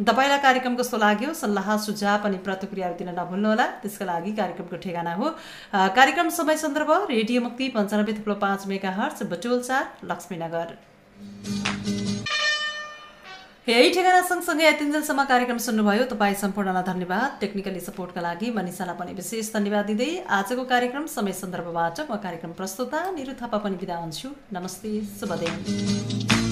तपाईँलाई 0.00 0.38
कार्यक्रम 0.40 0.76
कस्तो 0.76 0.96
लाग्यो 0.96 1.32
सल्लाह 1.34 1.76
सुझाव 1.76 2.24
अनि 2.26 2.38
प्रतिक्रियाहरू 2.40 2.96
दिन 2.98 3.08
नभुल्नुहोला। 3.18 3.66
त्यसका 3.84 4.04
लागि 4.04 4.32
कार्यक्रमको 4.32 4.76
ठेगाना 4.80 5.14
हो। 5.14 5.29
कार्यक्रम 5.72 6.28
समय 6.36 6.56
सन्दर्भ 6.58 6.90
रेडियो 7.10 7.40
मुक्ति 7.42 7.68
पन्चानब्बे 7.76 8.12
थुप्रो 8.14 8.34
पाँच 8.42 8.66
मेगा 8.66 8.90
हर्च 8.92 9.22
बटोल 9.32 9.60
चार 9.62 9.84
लक्ष्मीनगर 10.10 10.78
यही 13.68 13.90
ठेगाना 13.94 14.20
सँगसँगै 14.28 14.64
यतिन्जेलसम्म 14.66 15.24
कार्यक्रम 15.24 15.58
सुन्नुभयो। 15.64 16.04
तपाईँ 16.10 16.34
सम्पूर्णलाई 16.34 16.82
धन्यवाद। 16.82 17.36
टेक्निकली 17.40 17.80
सपोर्टका 17.80 18.20
लागि 18.20 18.50
मनिषालाई 18.50 18.96
पनि 18.98 19.12
विशेष 19.14 19.52
धन्यवाद 19.54 19.86
दिँदै 19.86 20.10
आजको 20.38 20.64
कार्यक्रम 20.66 21.06
समय 21.14 21.32
सन्दर्भबाट 21.38 22.00
म 22.10 22.16
कार्यक्रम 22.18 22.52
प्रस्तुता 22.58 23.10
निरु 23.12 23.32
थापा 23.42 23.58
पनि 23.62 23.76
बिदा 23.78 23.96
हुन्छु। 23.96 24.28
नमस्ते 24.52 25.00
शुभ 25.18 25.32
दिन 25.42 26.49